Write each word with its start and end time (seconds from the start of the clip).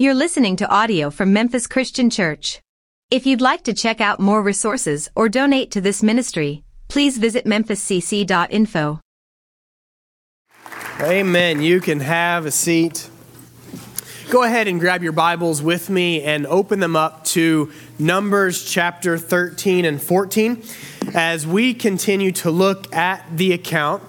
You're 0.00 0.14
listening 0.14 0.54
to 0.58 0.68
audio 0.70 1.10
from 1.10 1.32
Memphis 1.32 1.66
Christian 1.66 2.08
Church. 2.08 2.60
If 3.10 3.26
you'd 3.26 3.40
like 3.40 3.64
to 3.64 3.74
check 3.74 4.00
out 4.00 4.20
more 4.20 4.40
resources 4.40 5.08
or 5.16 5.28
donate 5.28 5.72
to 5.72 5.80
this 5.80 6.04
ministry, 6.04 6.62
please 6.86 7.18
visit 7.18 7.46
memphiscc.info. 7.46 9.00
Amen. 11.00 11.62
You 11.62 11.80
can 11.80 11.98
have 11.98 12.46
a 12.46 12.52
seat. 12.52 13.10
Go 14.30 14.44
ahead 14.44 14.68
and 14.68 14.78
grab 14.78 15.02
your 15.02 15.10
Bibles 15.10 15.62
with 15.62 15.90
me 15.90 16.22
and 16.22 16.46
open 16.46 16.78
them 16.78 16.94
up 16.94 17.24
to 17.34 17.72
Numbers 17.98 18.64
chapter 18.64 19.18
13 19.18 19.84
and 19.84 20.00
14 20.00 20.62
as 21.12 21.44
we 21.44 21.74
continue 21.74 22.30
to 22.30 22.52
look 22.52 22.94
at 22.94 23.24
the 23.36 23.52
account 23.52 24.04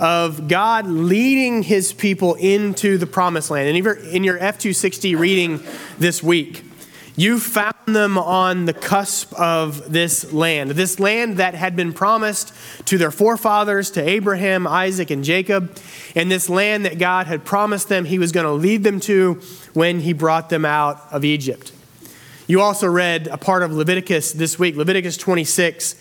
of 0.00 0.48
God 0.48 0.86
leading 0.86 1.62
his 1.62 1.92
people 1.92 2.34
into 2.36 2.96
the 2.96 3.06
promised 3.06 3.50
land. 3.50 3.68
And 3.68 3.86
in 4.06 4.24
your 4.24 4.38
F260 4.38 5.18
reading 5.18 5.62
this 5.98 6.22
week, 6.22 6.64
you 7.16 7.38
found 7.38 7.74
them 7.86 8.16
on 8.16 8.64
the 8.64 8.72
cusp 8.72 9.34
of 9.34 9.92
this 9.92 10.32
land, 10.32 10.70
this 10.70 10.98
land 10.98 11.36
that 11.36 11.54
had 11.54 11.76
been 11.76 11.92
promised 11.92 12.54
to 12.86 12.96
their 12.96 13.10
forefathers, 13.10 13.90
to 13.90 14.08
Abraham, 14.08 14.66
Isaac, 14.66 15.10
and 15.10 15.22
Jacob, 15.22 15.76
and 16.14 16.30
this 16.30 16.48
land 16.48 16.86
that 16.86 16.98
God 16.98 17.26
had 17.26 17.44
promised 17.44 17.90
them 17.90 18.06
he 18.06 18.18
was 18.18 18.32
going 18.32 18.46
to 18.46 18.52
lead 18.52 18.84
them 18.84 19.00
to 19.00 19.34
when 19.74 20.00
he 20.00 20.14
brought 20.14 20.48
them 20.48 20.64
out 20.64 21.02
of 21.12 21.22
Egypt. 21.22 21.72
You 22.46 22.62
also 22.62 22.88
read 22.88 23.26
a 23.26 23.36
part 23.36 23.62
of 23.62 23.72
Leviticus 23.72 24.32
this 24.32 24.58
week, 24.58 24.76
Leviticus 24.76 25.18
26 25.18 25.99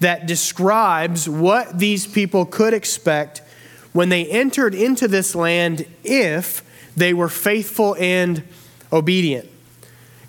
that 0.00 0.26
describes 0.26 1.28
what 1.28 1.78
these 1.78 2.06
people 2.06 2.44
could 2.44 2.74
expect 2.74 3.42
when 3.92 4.08
they 4.08 4.26
entered 4.26 4.74
into 4.74 5.08
this 5.08 5.34
land 5.34 5.86
if 6.04 6.62
they 6.96 7.14
were 7.14 7.28
faithful 7.28 7.96
and 7.98 8.42
obedient. 8.92 9.48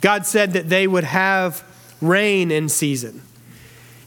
God 0.01 0.25
said 0.25 0.53
that 0.53 0.69
they 0.69 0.87
would 0.87 1.03
have 1.03 1.63
rain 2.01 2.51
in 2.51 2.69
season. 2.69 3.21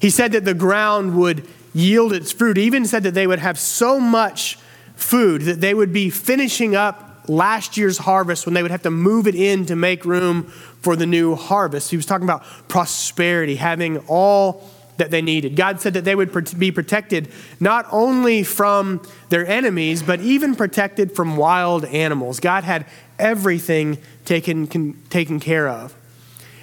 He 0.00 0.10
said 0.10 0.32
that 0.32 0.44
the 0.44 0.54
ground 0.54 1.16
would 1.18 1.46
yield 1.74 2.12
its 2.12 2.32
fruit. 2.32 2.56
He 2.56 2.64
even 2.64 2.86
said 2.86 3.02
that 3.02 3.14
they 3.14 3.26
would 3.26 3.38
have 3.38 3.58
so 3.58 4.00
much 4.00 4.58
food 4.96 5.42
that 5.42 5.60
they 5.60 5.74
would 5.74 5.92
be 5.92 6.10
finishing 6.10 6.74
up 6.74 7.24
last 7.28 7.76
year's 7.76 7.98
harvest 7.98 8.46
when 8.46 8.54
they 8.54 8.62
would 8.62 8.70
have 8.70 8.82
to 8.82 8.90
move 8.90 9.26
it 9.26 9.34
in 9.34 9.66
to 9.66 9.76
make 9.76 10.04
room 10.04 10.44
for 10.80 10.96
the 10.96 11.06
new 11.06 11.34
harvest. 11.34 11.90
He 11.90 11.96
was 11.96 12.06
talking 12.06 12.24
about 12.24 12.44
prosperity, 12.68 13.56
having 13.56 13.98
all 14.08 14.68
that 15.00 15.10
they 15.10 15.22
needed. 15.22 15.56
God 15.56 15.80
said 15.80 15.94
that 15.94 16.04
they 16.04 16.14
would 16.14 16.58
be 16.58 16.70
protected 16.70 17.28
not 17.58 17.86
only 17.90 18.44
from 18.44 19.02
their 19.30 19.46
enemies, 19.46 20.02
but 20.02 20.20
even 20.20 20.54
protected 20.54 21.16
from 21.16 21.36
wild 21.36 21.86
animals. 21.86 22.38
God 22.38 22.64
had 22.64 22.86
everything 23.18 23.98
taken, 24.24 24.66
taken 25.08 25.40
care 25.40 25.68
of. 25.68 25.94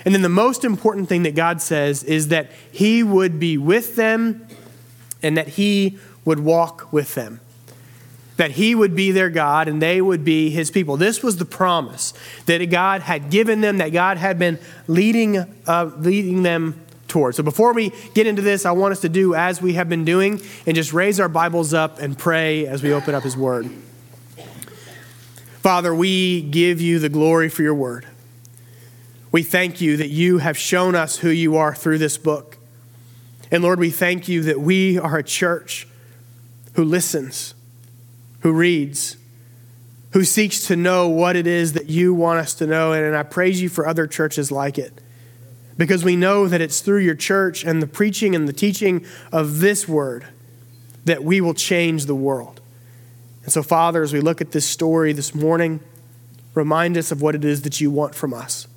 And 0.05 0.13
then 0.13 0.21
the 0.21 0.29
most 0.29 0.63
important 0.63 1.09
thing 1.09 1.23
that 1.23 1.35
God 1.35 1.61
says 1.61 2.03
is 2.03 2.27
that 2.29 2.51
He 2.71 3.03
would 3.03 3.39
be 3.39 3.57
with 3.57 3.95
them 3.95 4.47
and 5.21 5.35
that 5.35 5.49
He 5.49 5.97
would 6.23 6.39
walk 6.39 6.93
with 6.93 7.15
them. 7.15 7.41
That 8.37 8.51
He 8.51 8.75
would 8.75 8.95
be 8.95 9.11
their 9.11 9.31
God 9.31 9.67
and 9.67 9.81
they 9.81 9.99
would 9.99 10.23
be 10.23 10.51
His 10.51 10.69
people. 10.69 10.95
This 10.95 11.23
was 11.23 11.37
the 11.37 11.45
promise 11.45 12.13
that 12.45 12.63
God 12.67 13.01
had 13.01 13.31
given 13.31 13.61
them, 13.61 13.79
that 13.79 13.89
God 13.89 14.17
had 14.17 14.37
been 14.37 14.59
leading, 14.87 15.39
uh, 15.65 15.89
leading 15.97 16.43
them 16.43 16.79
toward. 17.07 17.35
So 17.35 17.43
before 17.43 17.73
we 17.73 17.91
get 18.13 18.27
into 18.27 18.41
this, 18.41 18.65
I 18.65 18.71
want 18.71 18.91
us 18.91 19.01
to 19.01 19.09
do 19.09 19.33
as 19.35 19.61
we 19.61 19.73
have 19.73 19.89
been 19.89 20.05
doing 20.05 20.41
and 20.65 20.75
just 20.75 20.93
raise 20.93 21.19
our 21.19 21.29
Bibles 21.29 21.73
up 21.73 21.99
and 21.99 22.17
pray 22.17 22.67
as 22.67 22.83
we 22.83 22.93
open 22.93 23.15
up 23.15 23.23
His 23.23 23.37
Word. 23.37 23.69
Father, 25.61 25.93
we 25.93 26.41
give 26.41 26.79
you 26.79 26.99
the 26.99 27.09
glory 27.09 27.49
for 27.49 27.61
your 27.61 27.75
Word. 27.75 28.05
We 29.31 29.43
thank 29.43 29.81
you 29.81 29.97
that 29.97 30.09
you 30.09 30.37
have 30.37 30.57
shown 30.57 30.95
us 30.95 31.17
who 31.17 31.29
you 31.29 31.57
are 31.57 31.75
through 31.75 31.97
this 31.97 32.17
book. 32.17 32.57
And 33.51 33.63
Lord, 33.63 33.79
we 33.79 33.89
thank 33.89 34.27
you 34.27 34.43
that 34.43 34.59
we 34.59 34.97
are 34.97 35.17
a 35.17 35.23
church 35.23 35.87
who 36.73 36.83
listens, 36.83 37.53
who 38.41 38.51
reads, 38.51 39.17
who 40.11 40.23
seeks 40.23 40.67
to 40.67 40.75
know 40.75 41.07
what 41.09 41.35
it 41.35 41.47
is 41.47 41.73
that 41.73 41.89
you 41.89 42.13
want 42.13 42.39
us 42.39 42.53
to 42.55 42.67
know. 42.67 42.93
And 42.93 43.15
I 43.15 43.23
praise 43.23 43.61
you 43.61 43.69
for 43.69 43.87
other 43.87 44.07
churches 44.07 44.51
like 44.51 44.77
it 44.77 45.01
because 45.77 46.03
we 46.03 46.15
know 46.15 46.47
that 46.47 46.61
it's 46.61 46.81
through 46.81 46.99
your 46.99 47.15
church 47.15 47.63
and 47.63 47.81
the 47.81 47.87
preaching 47.87 48.35
and 48.35 48.47
the 48.47 48.53
teaching 48.53 49.05
of 49.31 49.59
this 49.59 49.87
word 49.87 50.27
that 51.05 51.23
we 51.23 51.39
will 51.39 51.53
change 51.53 52.05
the 52.05 52.15
world. 52.15 52.59
And 53.43 53.53
so, 53.53 53.63
Father, 53.63 54.03
as 54.03 54.11
we 54.11 54.19
look 54.19 54.41
at 54.41 54.51
this 54.51 54.67
story 54.67 55.13
this 55.13 55.33
morning, 55.33 55.79
remind 56.53 56.97
us 56.97 57.11
of 57.11 57.21
what 57.21 57.35
it 57.35 57.45
is 57.45 57.61
that 57.61 57.79
you 57.79 57.89
want 57.89 58.13
from 58.13 58.33
us. 58.33 58.67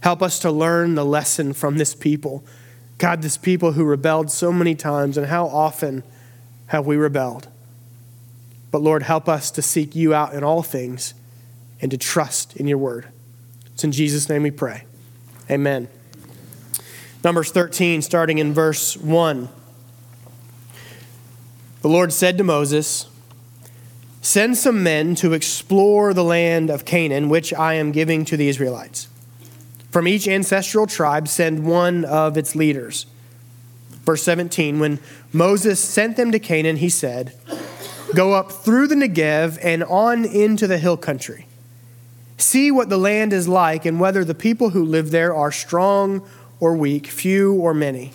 Help 0.00 0.22
us 0.22 0.38
to 0.38 0.50
learn 0.50 0.94
the 0.94 1.04
lesson 1.04 1.52
from 1.52 1.76
this 1.76 1.94
people. 1.94 2.44
God, 2.96 3.20
this 3.20 3.36
people 3.36 3.72
who 3.72 3.84
rebelled 3.84 4.30
so 4.30 4.52
many 4.52 4.74
times, 4.74 5.18
and 5.18 5.26
how 5.26 5.46
often 5.46 6.04
have 6.66 6.86
we 6.86 6.96
rebelled? 6.96 7.48
But 8.70 8.80
Lord, 8.80 9.02
help 9.02 9.28
us 9.28 9.50
to 9.52 9.62
seek 9.62 9.94
you 9.94 10.14
out 10.14 10.34
in 10.34 10.44
all 10.44 10.62
things 10.62 11.14
and 11.80 11.90
to 11.90 11.98
trust 11.98 12.56
in 12.56 12.66
your 12.66 12.78
word. 12.78 13.08
It's 13.74 13.84
in 13.84 13.92
Jesus' 13.92 14.28
name 14.28 14.42
we 14.42 14.50
pray. 14.50 14.84
Amen. 15.50 15.88
Numbers 17.24 17.50
13, 17.50 18.00
starting 18.00 18.38
in 18.38 18.54
verse 18.54 18.96
1. 18.96 19.48
The 21.82 21.88
Lord 21.88 22.12
said 22.12 22.38
to 22.38 22.44
Moses, 22.44 23.08
Send 24.22 24.56
some 24.56 24.84
men 24.84 25.16
to 25.16 25.32
explore 25.32 26.14
the 26.14 26.22
land 26.22 26.70
of 26.70 26.84
Canaan, 26.84 27.28
which 27.28 27.52
I 27.52 27.74
am 27.74 27.90
giving 27.90 28.24
to 28.26 28.36
the 28.36 28.48
Israelites. 28.48 29.08
From 29.90 30.06
each 30.06 30.28
ancestral 30.28 30.86
tribe, 30.86 31.26
send 31.26 31.64
one 31.64 32.04
of 32.04 32.36
its 32.36 32.54
leaders. 32.54 33.06
Verse 34.04 34.22
17 34.22 34.78
When 34.78 35.00
Moses 35.32 35.82
sent 35.82 36.16
them 36.16 36.30
to 36.30 36.38
Canaan, 36.38 36.76
he 36.76 36.88
said, 36.88 37.32
Go 38.14 38.34
up 38.34 38.52
through 38.52 38.86
the 38.86 38.94
Negev 38.94 39.58
and 39.62 39.82
on 39.84 40.24
into 40.24 40.68
the 40.68 40.78
hill 40.78 40.96
country. 40.96 41.46
See 42.36 42.70
what 42.70 42.88
the 42.88 42.96
land 42.96 43.32
is 43.32 43.48
like 43.48 43.84
and 43.84 43.98
whether 43.98 44.24
the 44.24 44.34
people 44.34 44.70
who 44.70 44.84
live 44.84 45.10
there 45.10 45.34
are 45.34 45.50
strong 45.50 46.26
or 46.60 46.74
weak, 46.74 47.06
few 47.06 47.54
or 47.54 47.74
many? 47.74 48.12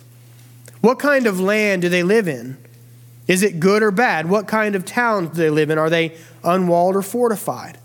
What 0.81 0.99
kind 0.99 1.27
of 1.27 1.39
land 1.39 1.81
do 1.81 1.89
they 1.89 2.03
live 2.03 2.27
in? 2.27 2.57
Is 3.27 3.41
it 3.41 3.59
good 3.59 3.81
or 3.81 3.91
bad? 3.91 4.29
What 4.29 4.47
kind 4.47 4.75
of 4.75 4.85
towns 4.85 5.29
do 5.29 5.35
they 5.35 5.49
live 5.49 5.69
in? 5.69 5.77
Are 5.77 5.89
they 5.89 6.17
unwalled 6.43 6.95
or 6.95 7.01
fortified? 7.01 7.77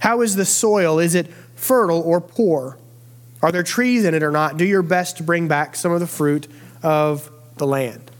How 0.00 0.20
is 0.20 0.36
the 0.36 0.44
soil? 0.44 0.98
Is 0.98 1.14
it 1.14 1.26
fertile 1.56 2.00
or 2.00 2.20
poor? 2.20 2.78
Are 3.42 3.50
there 3.50 3.62
trees 3.62 4.04
in 4.04 4.14
it 4.14 4.22
or 4.22 4.30
not? 4.30 4.56
Do 4.56 4.64
your 4.64 4.82
best 4.82 5.16
to 5.16 5.22
bring 5.22 5.48
back 5.48 5.74
some 5.74 5.92
of 5.92 6.00
the 6.00 6.06
fruit 6.06 6.46
of 6.82 7.30
the 7.56 7.66
land. 7.66 8.10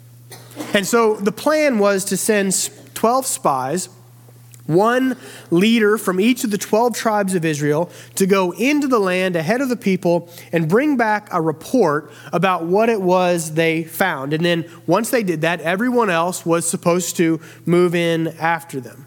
And 0.74 0.86
so 0.86 1.16
the 1.16 1.32
plan 1.32 1.78
was 1.78 2.04
to 2.06 2.16
send 2.16 2.70
12 2.94 3.26
spies 3.26 3.88
one 4.66 5.16
leader 5.50 5.98
from 5.98 6.20
each 6.20 6.44
of 6.44 6.50
the 6.50 6.58
12 6.58 6.94
tribes 6.94 7.34
of 7.34 7.44
Israel 7.44 7.90
to 8.14 8.26
go 8.26 8.52
into 8.52 8.88
the 8.88 8.98
land 8.98 9.36
ahead 9.36 9.60
of 9.60 9.68
the 9.68 9.76
people 9.76 10.28
and 10.52 10.68
bring 10.68 10.96
back 10.96 11.28
a 11.32 11.40
report 11.40 12.10
about 12.32 12.64
what 12.64 12.88
it 12.88 13.00
was 13.00 13.54
they 13.54 13.84
found. 13.84 14.32
And 14.32 14.44
then 14.44 14.64
once 14.86 15.10
they 15.10 15.22
did 15.22 15.40
that, 15.42 15.60
everyone 15.60 16.10
else 16.10 16.46
was 16.46 16.68
supposed 16.68 17.16
to 17.16 17.40
move 17.66 17.94
in 17.94 18.28
after 18.38 18.80
them. 18.80 19.06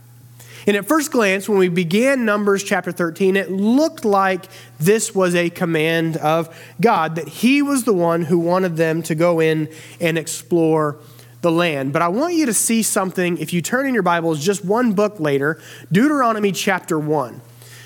And 0.66 0.78
at 0.78 0.86
first 0.86 1.12
glance, 1.12 1.50
when 1.50 1.58
we 1.58 1.68
began 1.68 2.24
Numbers 2.24 2.64
chapter 2.64 2.92
13, 2.92 3.36
it 3.36 3.52
looked 3.52 4.06
like 4.06 4.46
this 4.80 5.14
was 5.14 5.36
a 5.36 5.50
command 5.50 6.18
of 6.18 6.56
God, 6.80 7.16
that 7.16 7.28
He 7.28 7.62
was 7.62 7.84
the 7.84 7.94
one 7.94 8.22
who 8.24 8.40
wanted 8.40 8.78
them 8.78 9.04
to 9.04 9.16
go 9.16 9.42
in 9.42 9.70
and 10.00 10.18
explore 10.18 10.98
the 11.44 11.52
land. 11.52 11.94
But 11.94 12.02
I 12.02 12.08
want 12.08 12.34
you 12.34 12.48
to 12.48 12.54
see 12.54 12.82
something, 12.82 13.38
if 13.38 13.54
you 13.54 13.62
turn 13.62 13.86
in 13.86 13.94
your 13.94 14.02
Bibles 14.02 14.44
just 14.44 14.66
one 14.66 14.94
book 14.94 15.20
later, 15.20 15.62
Deuteronomy 15.92 16.52
chapter 16.52 16.98
1. 16.98 17.42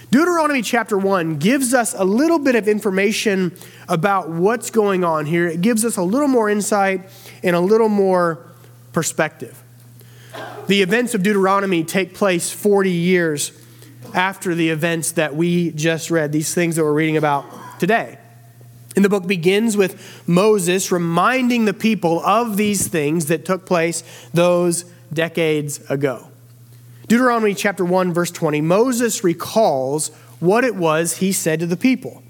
Deuteronomy 0.10 0.62
chapter 0.62 0.98
1 0.98 1.38
gives 1.38 1.74
us 1.74 1.94
a 1.94 2.06
little 2.06 2.40
bit 2.40 2.56
of 2.56 2.70
information 2.70 3.54
about 3.90 4.30
what's 4.30 4.70
going 4.70 5.04
on 5.04 5.26
here. 5.26 5.48
It 5.48 5.62
gives 5.62 5.84
us 5.84 5.98
a 5.98 6.02
little 6.02 6.30
more 6.30 6.50
insight 6.50 7.10
and 7.44 7.54
a 7.54 7.60
little 7.60 7.90
more 7.90 8.46
perspective. 8.94 9.62
The 10.68 10.82
events 10.82 11.14
of 11.14 11.24
Deuteronomy 11.24 11.84
take 11.84 12.14
place 12.14 12.52
40 12.52 12.90
years 12.90 13.52
after 14.14 14.56
the 14.56 14.70
events 14.70 15.14
that 15.14 15.36
we 15.36 15.72
just 15.72 16.10
read, 16.10 16.32
these 16.32 16.54
things 16.54 16.78
that 16.78 16.84
we're 16.84 16.94
reading 16.94 17.18
about 17.18 17.46
today. 17.80 18.18
And 18.98 19.06
the 19.06 19.10
book 19.10 19.28
begins 19.28 19.78
with 19.78 20.28
Moses 20.28 20.92
reminding 20.92 21.66
the 21.66 21.74
people 21.74 22.20
of 22.22 22.58
these 22.58 22.88
things 22.88 23.28
that 23.28 23.46
took 23.46 23.64
place 23.64 24.04
those 24.34 24.86
decades 25.14 25.80
ago. 25.88 26.30
Deuteronomy 27.08 27.54
chapter 27.54 27.86
1 27.86 28.12
verse 28.12 28.32
20 28.32 28.60
Moses 28.62 29.24
recalls 29.24 30.08
what 30.40 30.64
it 30.64 30.76
was 30.76 31.18
he 31.18 31.32
said 31.32 31.60
to 31.60 31.68
the 31.68 31.78
people. 31.78 32.24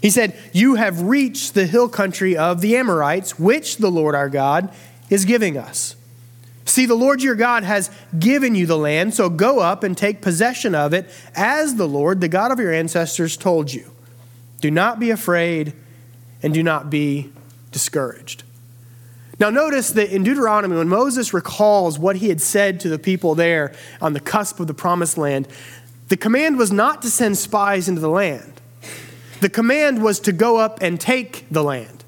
He 0.00 0.08
said, 0.08 0.38
"You 0.52 0.76
have 0.76 1.02
reached 1.02 1.54
the 1.54 1.66
hill 1.66 1.88
country 1.88 2.36
of 2.36 2.60
the 2.60 2.76
Amorites, 2.76 3.36
which 3.36 3.78
the 3.78 3.90
Lord 3.90 4.14
our 4.14 4.28
God 4.28 4.70
is 5.10 5.24
giving 5.24 5.58
us. 5.58 5.96
See, 6.64 6.86
the 6.86 6.94
Lord 6.94 7.24
your 7.24 7.34
God 7.34 7.64
has 7.64 7.90
given 8.16 8.54
you 8.54 8.66
the 8.66 8.78
land, 8.78 9.14
so 9.14 9.28
go 9.28 9.58
up 9.58 9.82
and 9.82 9.98
take 9.98 10.22
possession 10.22 10.76
of 10.76 10.92
it 10.92 11.10
as 11.34 11.74
the 11.74 11.88
Lord, 11.88 12.20
the 12.20 12.28
God 12.28 12.52
of 12.52 12.60
your 12.60 12.72
ancestors, 12.72 13.36
told 13.36 13.72
you. 13.72 13.90
Do 14.60 14.70
not 14.70 15.00
be 15.00 15.10
afraid 15.10 15.72
and 16.42 16.54
do 16.54 16.62
not 16.62 16.90
be 16.90 17.32
discouraged. 17.70 18.44
Now, 19.40 19.50
notice 19.50 19.90
that 19.90 20.10
in 20.10 20.24
Deuteronomy, 20.24 20.76
when 20.76 20.88
Moses 20.88 21.32
recalls 21.32 21.98
what 21.98 22.16
he 22.16 22.28
had 22.28 22.40
said 22.40 22.80
to 22.80 22.88
the 22.88 22.98
people 22.98 23.36
there 23.36 23.72
on 24.00 24.12
the 24.12 24.20
cusp 24.20 24.58
of 24.58 24.66
the 24.66 24.74
promised 24.74 25.16
land, 25.16 25.46
the 26.08 26.16
command 26.16 26.58
was 26.58 26.72
not 26.72 27.02
to 27.02 27.10
send 27.10 27.38
spies 27.38 27.88
into 27.88 28.00
the 28.00 28.08
land. 28.08 28.60
The 29.40 29.48
command 29.48 30.02
was 30.02 30.18
to 30.20 30.32
go 30.32 30.56
up 30.56 30.82
and 30.82 31.00
take 31.00 31.46
the 31.50 31.62
land. 31.62 31.98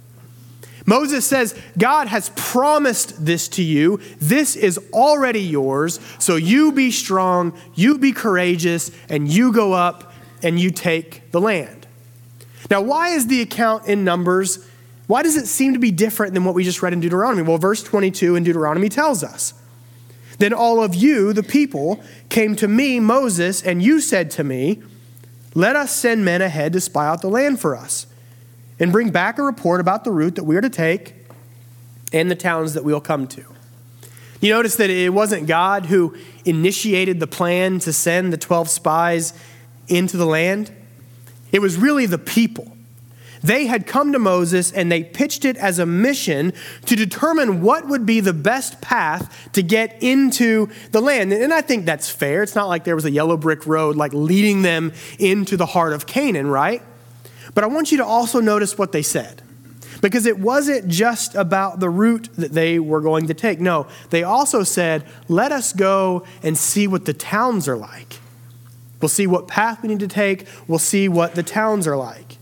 Moses 0.87 1.25
says, 1.25 1.57
God 1.79 2.09
has 2.09 2.31
promised 2.35 3.25
this 3.25 3.47
to 3.51 3.63
you. 3.63 4.01
This 4.19 4.57
is 4.57 4.81
already 4.93 5.43
yours. 5.43 6.01
So 6.19 6.35
you 6.35 6.73
be 6.73 6.91
strong, 6.91 7.57
you 7.75 7.99
be 7.99 8.11
courageous, 8.11 8.91
and 9.09 9.29
you 9.29 9.53
go 9.53 9.73
up 9.73 10.13
and 10.43 10.59
you 10.59 10.73
take 10.73 11.31
the 11.31 11.41
land. 11.41 11.80
Now, 12.71 12.81
why 12.81 13.09
is 13.09 13.27
the 13.27 13.41
account 13.41 13.87
in 13.87 14.05
Numbers? 14.05 14.65
Why 15.09 15.25
does 15.25 15.37
it 15.37 15.49
seem 15.49 15.73
to 15.73 15.81
be 15.81 15.91
different 15.91 16.35
than 16.35 16.45
what 16.45 16.55
we 16.55 16.63
just 16.63 16.83
read 16.83 16.93
in 16.93 17.01
Deuteronomy? 17.01 17.43
Well, 17.43 17.59
verse 17.59 17.83
22 17.83 18.37
in 18.37 18.45
Deuteronomy 18.45 18.89
tells 18.89 19.25
us. 19.25 19.55
Then 20.39 20.53
all 20.55 20.83
of 20.83 20.95
you, 20.95 21.33
the 21.33 21.43
people, 21.43 22.03
came 22.29 22.55
to 22.57 22.69
me, 22.69 23.01
Moses, 23.01 23.63
and 23.63 23.83
you 23.83 24.01
said 24.01 24.31
to 24.33 24.45
me, 24.45 24.83
Let 25.55 25.77
us 25.77 25.93
send 25.93 26.25
men 26.25 26.41
ahead 26.41 26.73
to 26.75 26.81
spy 26.81 27.07
out 27.07 27.21
the 27.21 27.29
land 27.29 27.61
for 27.61 27.77
us 27.77 28.07
and 28.79 28.93
bring 28.93 29.11
back 29.11 29.39
a 29.39 29.43
report 29.43 29.81
about 29.81 30.05
the 30.05 30.13
route 30.13 30.37
that 30.37 30.45
we 30.45 30.57
are 30.57 30.61
to 30.61 30.71
take 30.71 31.15
and 32.13 32.31
the 32.31 32.37
towns 32.37 32.75
that 32.75 32.85
we'll 32.85 33.01
come 33.01 33.27
to. 33.29 33.45
You 34.41 34.55
notice 34.55 34.77
that 34.77 34.89
it 34.89 35.13
wasn't 35.13 35.47
God 35.47 35.87
who 35.87 36.17
initiated 36.47 37.21
the 37.21 37.27
plan 37.27 37.79
to 37.81 37.93
send 37.93 38.33
the 38.33 38.39
12 38.39 38.71
spies 38.71 39.35
into 39.89 40.17
the 40.17 40.25
land, 40.25 40.73
it 41.53 41.61
was 41.61 41.77
really 41.77 42.07
the 42.07 42.19
people. 42.19 42.77
They 43.43 43.67
had 43.67 43.87
come 43.87 44.13
to 44.13 44.19
Moses 44.19 44.71
and 44.71 44.93
they 44.93 45.03
pitched 45.03 45.45
it 45.45 45.57
as 45.57 45.79
a 45.79 45.87
mission 45.87 46.53
to 46.87 46.97
determine 46.97 47.63
what 47.63 47.89
would 47.89 48.05
be 48.05 48.21
the 48.21 48.35
best 48.35 48.81
path 48.81 49.49
to 49.53 49.63
get 49.63 50.03
into 50.03 50.69
the 50.93 51.01
land. 51.01 51.33
And 51.33 51.53
I 51.53 51.63
think 51.63 51.87
that's 51.87 52.11
fair. 52.11 52.43
It's 52.43 52.55
not 52.55 52.69
like 52.69 52.85
there 52.85 52.95
was 52.95 53.07
a 53.07 53.11
yellow 53.11 53.37
brick 53.37 53.67
road 53.67 53.97
like 53.97 54.13
leading 54.13 54.63
them 54.63 54.93
into 55.19 55.57
the 55.57 55.67
heart 55.67 55.93
of 55.95 56.07
Canaan, 56.07 56.49
right? 56.49 56.83
But 57.55 57.65
I 57.65 57.69
want 57.69 57.91
you 57.91 57.99
to 57.99 58.05
also 58.05 58.41
notice 58.41 58.77
what 58.77 58.93
they 58.93 59.03
said. 59.03 59.43
Because 60.03 60.25
it 60.25 60.39
wasn't 60.39 60.89
just 60.89 61.35
about 61.35 61.81
the 61.81 61.91
route 61.91 62.31
that 62.37 62.53
they 62.53 62.79
were 62.79 63.03
going 63.03 63.27
to 63.27 63.35
take. 63.35 63.61
No, 63.61 63.87
they 64.09 64.23
also 64.23 64.63
said, 64.63 65.05
let 65.29 65.53
us 65.53 65.75
go 65.75 66.25
and 66.43 66.57
see 66.57 66.87
what 66.87 67.05
the 67.05 67.13
towns 67.13 67.69
are 67.69 67.77
like. 67.77 68.20
We'll 69.01 69.09
see 69.09 69.27
what 69.27 69.49
path 69.49 69.83
we 69.83 69.89
need 69.89 70.01
to 70.01 70.09
take. 70.09 70.47
We'll 70.69 70.79
see 70.79 71.09
what 71.09 71.35
the 71.35 71.43
towns 71.43 71.87
are 71.87 71.97
like. 71.97 72.37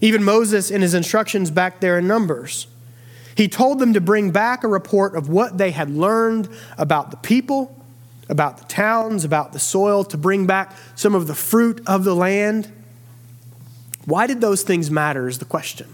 Even 0.00 0.24
Moses, 0.24 0.70
in 0.70 0.82
his 0.82 0.94
instructions 0.94 1.50
back 1.50 1.80
there 1.80 1.98
in 1.98 2.06
Numbers, 2.06 2.66
he 3.36 3.48
told 3.48 3.78
them 3.78 3.94
to 3.94 4.00
bring 4.00 4.30
back 4.30 4.64
a 4.64 4.68
report 4.68 5.14
of 5.14 5.28
what 5.28 5.58
they 5.58 5.70
had 5.70 5.90
learned 5.90 6.48
about 6.76 7.10
the 7.10 7.16
people, 7.16 7.80
about 8.28 8.58
the 8.58 8.64
towns, 8.64 9.24
about 9.24 9.52
the 9.52 9.58
soil, 9.58 10.04
to 10.04 10.16
bring 10.16 10.46
back 10.46 10.76
some 10.94 11.14
of 11.14 11.26
the 11.26 11.34
fruit 11.34 11.80
of 11.86 12.04
the 12.04 12.14
land. 12.14 12.70
Why 14.04 14.26
did 14.26 14.40
those 14.40 14.62
things 14.62 14.90
matter 14.90 15.28
is 15.28 15.38
the 15.38 15.44
question. 15.44 15.88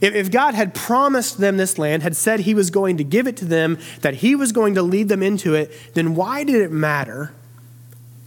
If 0.00 0.32
God 0.32 0.54
had 0.54 0.74
promised 0.74 1.38
them 1.38 1.58
this 1.58 1.78
land, 1.78 2.02
had 2.02 2.16
said 2.16 2.40
he 2.40 2.54
was 2.54 2.70
going 2.70 2.96
to 2.96 3.04
give 3.04 3.28
it 3.28 3.36
to 3.36 3.44
them, 3.44 3.78
that 4.00 4.14
he 4.14 4.34
was 4.34 4.50
going 4.50 4.74
to 4.74 4.82
lead 4.82 5.08
them 5.08 5.22
into 5.22 5.54
it, 5.54 5.70
then 5.94 6.16
why 6.16 6.42
did 6.42 6.56
it 6.56 6.72
matter 6.72 7.32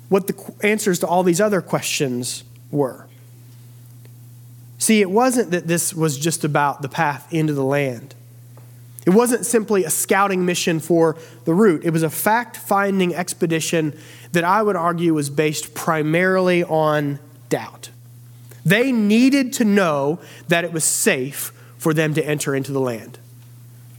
what 0.10 0.28
the 0.28 0.54
answers 0.64 1.00
to 1.00 1.08
all 1.08 1.24
these 1.24 1.42
other 1.42 1.62
questions 1.62 2.44
were? 2.72 3.08
See, 4.78 5.02
it 5.02 5.10
wasn't 5.10 5.52
that 5.52 5.68
this 5.68 5.94
was 5.94 6.18
just 6.18 6.44
about 6.44 6.82
the 6.82 6.90
path 6.90 7.32
into 7.34 7.54
the 7.54 7.64
land. 7.64 8.14
It 9.06 9.12
wasn't 9.12 9.46
simply 9.46 9.84
a 9.84 9.90
scouting 9.90 10.46
mission 10.46 10.80
for 10.80 11.16
the 11.46 11.54
route. 11.54 11.86
It 11.86 11.92
was 11.92 12.04
a 12.04 12.10
fact 12.10 12.58
finding 12.58 13.14
expedition 13.14 13.98
that 14.32 14.44
I 14.44 14.62
would 14.62 14.76
argue 14.76 15.14
was 15.14 15.30
based 15.30 15.76
primarily 15.76 16.64
on 16.64 17.20
doubt. 17.50 17.92
They 18.66 18.92
needed 18.92 19.54
to 19.54 19.66
know 19.66 20.20
that 20.48 20.64
it 20.64 20.74
was 20.74 20.84
safe 20.84 21.52
for 21.78 21.94
them 21.94 22.16
to 22.16 22.26
enter 22.26 22.56
into 22.56 22.72
the 22.72 22.80
land. 22.80 23.20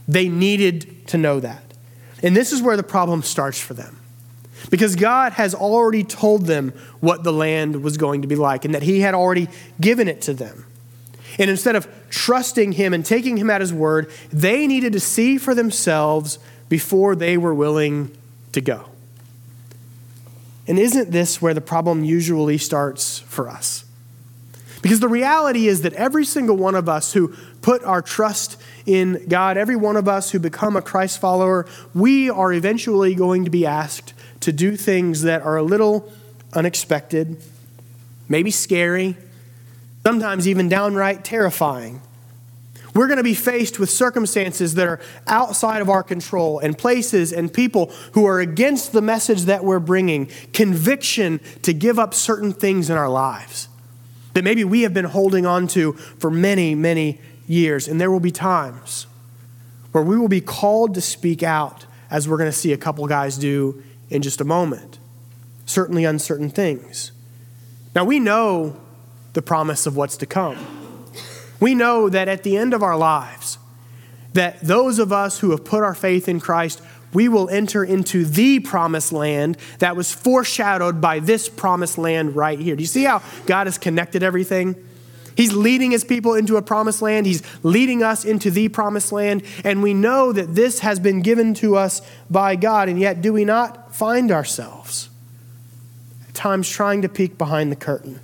They 0.07 0.27
needed 0.27 1.07
to 1.07 1.17
know 1.17 1.39
that. 1.39 1.63
And 2.21 2.35
this 2.35 2.51
is 2.51 2.61
where 2.61 2.75
the 2.75 2.83
problem 2.83 3.23
starts 3.23 3.59
for 3.59 3.73
them. 3.73 3.96
Because 4.69 4.95
God 4.95 5.33
has 5.33 5.53
already 5.55 6.03
told 6.03 6.45
them 6.45 6.73
what 6.99 7.23
the 7.23 7.33
land 7.33 7.83
was 7.83 7.97
going 7.97 8.23
to 8.23 8.27
be 8.27 8.35
like 8.35 8.65
and 8.65 8.73
that 8.73 8.83
He 8.83 8.99
had 8.99 9.13
already 9.13 9.47
given 9.79 10.07
it 10.07 10.21
to 10.23 10.33
them. 10.33 10.65
And 11.39 11.49
instead 11.49 11.75
of 11.75 11.87
trusting 12.09 12.73
Him 12.73 12.93
and 12.93 13.05
taking 13.05 13.37
Him 13.37 13.49
at 13.49 13.61
His 13.61 13.73
word, 13.73 14.11
they 14.31 14.67
needed 14.67 14.93
to 14.93 14.99
see 14.99 15.37
for 15.37 15.53
themselves 15.53 16.39
before 16.69 17.15
they 17.15 17.37
were 17.37 17.53
willing 17.53 18.15
to 18.51 18.61
go. 18.61 18.89
And 20.67 20.77
isn't 20.77 21.11
this 21.11 21.41
where 21.41 21.53
the 21.53 21.61
problem 21.61 22.03
usually 22.03 22.57
starts 22.57 23.19
for 23.19 23.47
us? 23.47 23.85
Because 24.81 24.99
the 24.99 25.07
reality 25.07 25.67
is 25.67 25.81
that 25.81 25.93
every 25.93 26.25
single 26.25 26.57
one 26.57 26.75
of 26.75 26.87
us 26.87 27.13
who 27.13 27.33
put 27.61 27.83
our 27.83 28.01
trust 28.01 28.61
in 28.85 29.25
God, 29.27 29.57
every 29.57 29.75
one 29.75 29.97
of 29.97 30.07
us 30.07 30.31
who 30.31 30.39
become 30.39 30.75
a 30.75 30.81
Christ 30.81 31.19
follower, 31.19 31.65
we 31.93 32.29
are 32.29 32.53
eventually 32.53 33.15
going 33.15 33.45
to 33.45 33.49
be 33.49 33.65
asked 33.65 34.13
to 34.47 34.53
do 34.53 34.77
things 34.77 35.23
that 35.23 35.41
are 35.41 35.57
a 35.57 35.61
little 35.61 36.09
unexpected, 36.53 37.35
maybe 38.29 38.49
scary, 38.49 39.17
sometimes 40.03 40.47
even 40.47 40.69
downright 40.69 41.25
terrifying. 41.25 42.01
We're 42.95 43.07
going 43.07 43.17
to 43.17 43.23
be 43.23 43.33
faced 43.33 43.77
with 43.77 43.89
circumstances 43.89 44.75
that 44.75 44.87
are 44.87 45.01
outside 45.27 45.81
of 45.81 45.89
our 45.89 46.01
control 46.01 46.59
and 46.59 46.77
places 46.77 47.33
and 47.33 47.53
people 47.53 47.87
who 48.13 48.25
are 48.25 48.39
against 48.39 48.93
the 48.93 49.01
message 49.01 49.41
that 49.41 49.65
we're 49.65 49.81
bringing, 49.81 50.27
conviction 50.53 51.41
to 51.63 51.73
give 51.73 51.99
up 51.99 52.13
certain 52.13 52.53
things 52.53 52.89
in 52.89 52.95
our 52.95 53.09
lives 53.09 53.67
that 54.33 54.45
maybe 54.45 54.63
we 54.63 54.83
have 54.83 54.93
been 54.93 55.03
holding 55.03 55.45
on 55.45 55.67
to 55.67 55.91
for 55.91 56.31
many, 56.31 56.73
many 56.73 57.19
years. 57.47 57.89
And 57.89 57.99
there 57.99 58.09
will 58.09 58.21
be 58.21 58.31
times 58.31 59.07
where 59.91 60.05
we 60.05 60.17
will 60.17 60.29
be 60.29 60.39
called 60.39 60.93
to 60.93 61.01
speak 61.01 61.43
out, 61.43 61.85
as 62.09 62.29
we're 62.29 62.37
going 62.37 62.49
to 62.49 62.57
see 62.57 62.71
a 62.71 62.77
couple 62.77 63.05
guys 63.07 63.37
do 63.37 63.83
in 64.09 64.21
just 64.21 64.41
a 64.41 64.45
moment. 64.45 64.99
Certainly 65.65 66.05
uncertain 66.05 66.49
things. 66.49 67.11
Now, 67.95 68.05
we 68.05 68.19
know 68.19 68.77
the 69.33 69.41
promise 69.41 69.85
of 69.85 69.95
what's 69.95 70.17
to 70.17 70.25
come. 70.25 70.57
We 71.59 71.75
know 71.75 72.09
that 72.09 72.27
at 72.27 72.43
the 72.43 72.55
end 72.55 72.73
of 72.73 72.83
our 72.83 72.97
lives, 72.97 73.57
that 74.33 74.59
those 74.61 74.99
of 74.99 75.11
us 75.11 75.39
who 75.39 75.51
have 75.51 75.65
put 75.65 75.83
our 75.83 75.95
faith 75.95 76.29
in 76.29 76.39
Christ 76.39 76.81
we 77.13 77.27
will 77.27 77.49
enter 77.49 77.83
into 77.83 78.25
the 78.25 78.59
promised 78.59 79.11
land 79.11 79.57
that 79.79 79.95
was 79.95 80.11
foreshadowed 80.11 81.01
by 81.01 81.19
this 81.19 81.49
promised 81.49 81.97
land 81.97 82.35
right 82.35 82.59
here. 82.59 82.75
Do 82.75 82.83
you 82.83 82.87
see 82.87 83.05
how 83.05 83.21
God 83.45 83.67
has 83.67 83.77
connected 83.77 84.23
everything? 84.23 84.75
He's 85.37 85.53
leading 85.53 85.91
his 85.91 86.03
people 86.03 86.33
into 86.33 86.57
a 86.57 86.61
promised 86.61 87.01
land. 87.01 87.27
He's 87.27 87.43
leading 87.63 88.03
us 88.03 88.25
into 88.25 88.51
the 88.51 88.67
promised 88.67 89.11
land. 89.11 89.43
And 89.63 89.81
we 89.83 89.93
know 89.93 90.33
that 90.33 90.55
this 90.55 90.79
has 90.79 90.99
been 90.99 91.21
given 91.21 91.53
to 91.55 91.77
us 91.77 92.01
by 92.29 92.55
God. 92.55 92.89
And 92.89 92.99
yet, 92.99 93.21
do 93.21 93.31
we 93.31 93.45
not 93.45 93.95
find 93.95 94.31
ourselves 94.31 95.09
at 96.27 96.33
times 96.33 96.67
trying 96.67 97.03
to 97.03 97.09
peek 97.09 97.37
behind 97.37 97.71
the 97.71 97.75
curtain? 97.75 98.19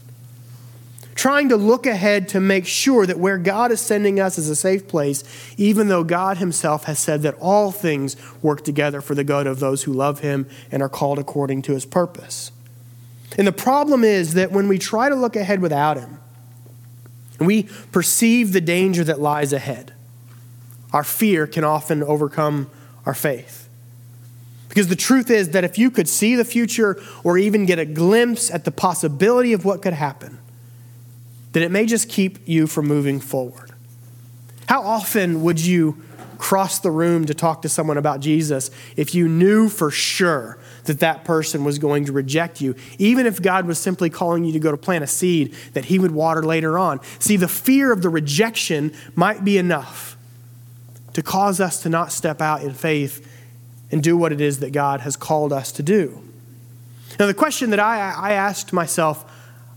trying 1.15 1.47
to 1.49 1.55
look 1.55 1.85
ahead 1.85 2.27
to 2.27 2.39
make 2.39 2.65
sure 2.65 3.05
that 3.05 3.17
where 3.17 3.37
God 3.37 3.71
is 3.71 3.79
sending 3.79 4.19
us 4.19 4.37
is 4.37 4.49
a 4.49 4.55
safe 4.55 4.87
place, 4.87 5.23
even 5.57 5.87
though 5.87 6.03
God 6.03 6.37
Himself 6.37 6.85
has 6.85 6.99
said 6.99 7.21
that 7.21 7.35
all 7.39 7.71
things 7.71 8.17
work 8.41 8.63
together 8.63 8.99
for 8.99 9.15
the 9.15 9.23
good 9.23 9.47
of 9.47 9.59
those 9.59 9.83
who 9.83 9.93
love 9.93 10.19
Him 10.19 10.47
and 10.71 10.81
are 10.81 10.89
called 10.89 11.19
according 11.19 11.61
to 11.63 11.73
His 11.73 11.85
purpose. 11.85 12.51
And 13.37 13.47
the 13.47 13.53
problem 13.53 14.03
is 14.03 14.33
that 14.33 14.51
when 14.51 14.67
we 14.67 14.77
try 14.77 15.09
to 15.09 15.15
look 15.15 15.35
ahead 15.35 15.61
without 15.61 15.97
Him, 15.97 16.19
and 17.39 17.47
we 17.47 17.63
perceive 17.91 18.53
the 18.53 18.61
danger 18.61 19.03
that 19.03 19.19
lies 19.19 19.53
ahead, 19.53 19.93
our 20.91 21.03
fear 21.03 21.47
can 21.47 21.63
often 21.63 22.03
overcome 22.03 22.69
our 23.05 23.13
faith. 23.13 23.67
Because 24.69 24.87
the 24.87 24.95
truth 24.95 25.29
is 25.29 25.49
that 25.49 25.63
if 25.63 25.77
you 25.77 25.91
could 25.91 26.09
see 26.09 26.35
the 26.35 26.45
future 26.45 26.99
or 27.23 27.37
even 27.37 27.65
get 27.65 27.79
a 27.79 27.85
glimpse 27.85 28.49
at 28.49 28.65
the 28.65 28.71
possibility 28.71 29.53
of 29.53 29.65
what 29.65 29.81
could 29.81 29.93
happen, 29.93 30.39
then 31.51 31.61
it 31.61 31.69
may 31.69 31.85
just 31.85 32.09
keep 32.09 32.39
you 32.47 32.65
from 32.65 32.87
moving 32.87 33.19
forward. 33.19 33.71
How 34.67 34.81
often 34.81 35.43
would 35.43 35.59
you 35.59 36.01
cross 36.39 36.79
the 36.79 36.91
room 36.91 37.25
to 37.25 37.33
talk 37.33 37.61
to 37.61 37.69
someone 37.69 37.97
about 37.97 38.19
Jesus 38.19 38.71
if 38.97 39.13
you 39.13 39.27
knew 39.27 39.69
for 39.69 39.91
sure 39.91 40.57
that 40.85 40.99
that 40.99 41.23
person 41.23 41.63
was 41.63 41.79
going 41.79 42.05
to 42.05 42.11
reject 42.11 42.61
you, 42.61 42.75
even 42.97 43.25
if 43.25 43.41
God 43.41 43.65
was 43.65 43.79
simply 43.79 44.09
calling 44.09 44.43
you 44.43 44.53
to 44.53 44.59
go 44.59 44.71
to 44.71 44.77
plant 44.77 45.03
a 45.03 45.07
seed 45.07 45.55
that 45.73 45.85
He 45.85 45.99
would 45.99 46.11
water 46.11 46.43
later 46.43 46.77
on? 46.77 46.99
See, 47.19 47.37
the 47.37 47.47
fear 47.47 47.91
of 47.91 48.01
the 48.01 48.09
rejection 48.09 48.93
might 49.15 49.43
be 49.43 49.57
enough 49.57 50.17
to 51.13 51.21
cause 51.21 51.59
us 51.59 51.81
to 51.83 51.89
not 51.89 52.11
step 52.11 52.41
out 52.41 52.63
in 52.63 52.73
faith 52.73 53.29
and 53.91 54.01
do 54.01 54.17
what 54.17 54.31
it 54.31 54.41
is 54.41 54.59
that 54.59 54.71
God 54.71 55.01
has 55.01 55.15
called 55.15 55.53
us 55.53 55.71
to 55.73 55.83
do. 55.83 56.21
Now, 57.19 57.27
the 57.27 57.33
question 57.33 57.69
that 57.69 57.79
I, 57.79 58.11
I 58.11 58.31
asked 58.31 58.73
myself 58.73 59.23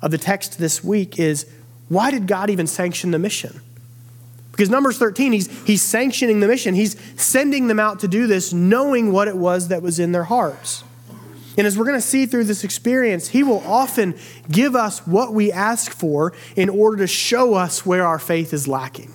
of 0.01 0.11
the 0.11 0.19
text 0.19 0.59
this 0.59 0.83
week 0.83 1.19
is 1.19 1.47
why 1.89 2.11
did 2.11 2.27
God 2.27 2.51
even 2.51 2.67
sanction 2.67 3.11
the 3.11 3.19
mission? 3.19 3.61
Because 4.53 4.71
Numbers 4.71 4.97
13, 4.97 5.33
he's, 5.33 5.67
he's 5.67 5.83
sanctioning 5.83 6.41
the 6.41 6.49
mission. 6.49 6.75
He's 6.75 6.97
sending 7.21 7.67
them 7.69 7.79
out 7.79 8.01
to 8.01 8.09
do 8.09 8.27
this, 8.27 8.55
knowing 8.55 9.13
what 9.13 9.29
it 9.29 9.37
was 9.37 9.69
that 9.69 9.83
was 9.83 9.99
in 9.99 10.13
their 10.13 10.25
hearts. 10.25 10.83
And 11.57 11.67
as 11.67 11.79
we're 11.79 11.87
going 11.87 11.99
to 11.99 12.07
see 12.07 12.27
through 12.27 12.45
this 12.45 12.65
experience, 12.65 13.29
He 13.29 13.43
will 13.43 13.63
often 13.67 14.15
give 14.51 14.77
us 14.77 15.07
what 15.07 15.33
we 15.33 15.51
ask 15.51 15.93
for 15.93 16.33
in 16.55 16.69
order 16.69 16.99
to 16.99 17.07
show 17.07 17.55
us 17.55 17.87
where 17.87 18.07
our 18.07 18.19
faith 18.19 18.53
is 18.53 18.69
lacking. 18.69 19.13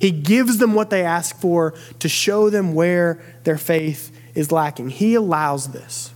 He 0.00 0.10
gives 0.10 0.58
them 0.58 0.74
what 0.74 0.90
they 0.90 1.04
ask 1.04 1.36
for 1.40 1.74
to 2.00 2.08
show 2.08 2.50
them 2.50 2.74
where 2.74 3.22
their 3.44 3.58
faith 3.58 4.16
is 4.34 4.50
lacking. 4.50 4.88
He 4.88 5.14
allows 5.14 5.68
this. 5.68 6.12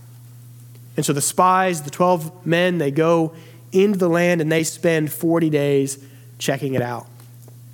And 0.97 1.05
so 1.05 1.13
the 1.13 1.21
spies, 1.21 1.83
the 1.83 1.91
12 1.91 2.45
men, 2.45 2.79
they 2.79 2.91
go 2.91 3.33
into 3.71 3.97
the 3.97 4.09
land 4.09 4.41
and 4.41 4.51
they 4.51 4.63
spend 4.63 5.11
40 5.11 5.49
days 5.49 6.03
checking 6.39 6.73
it 6.73 6.81
out. 6.81 7.07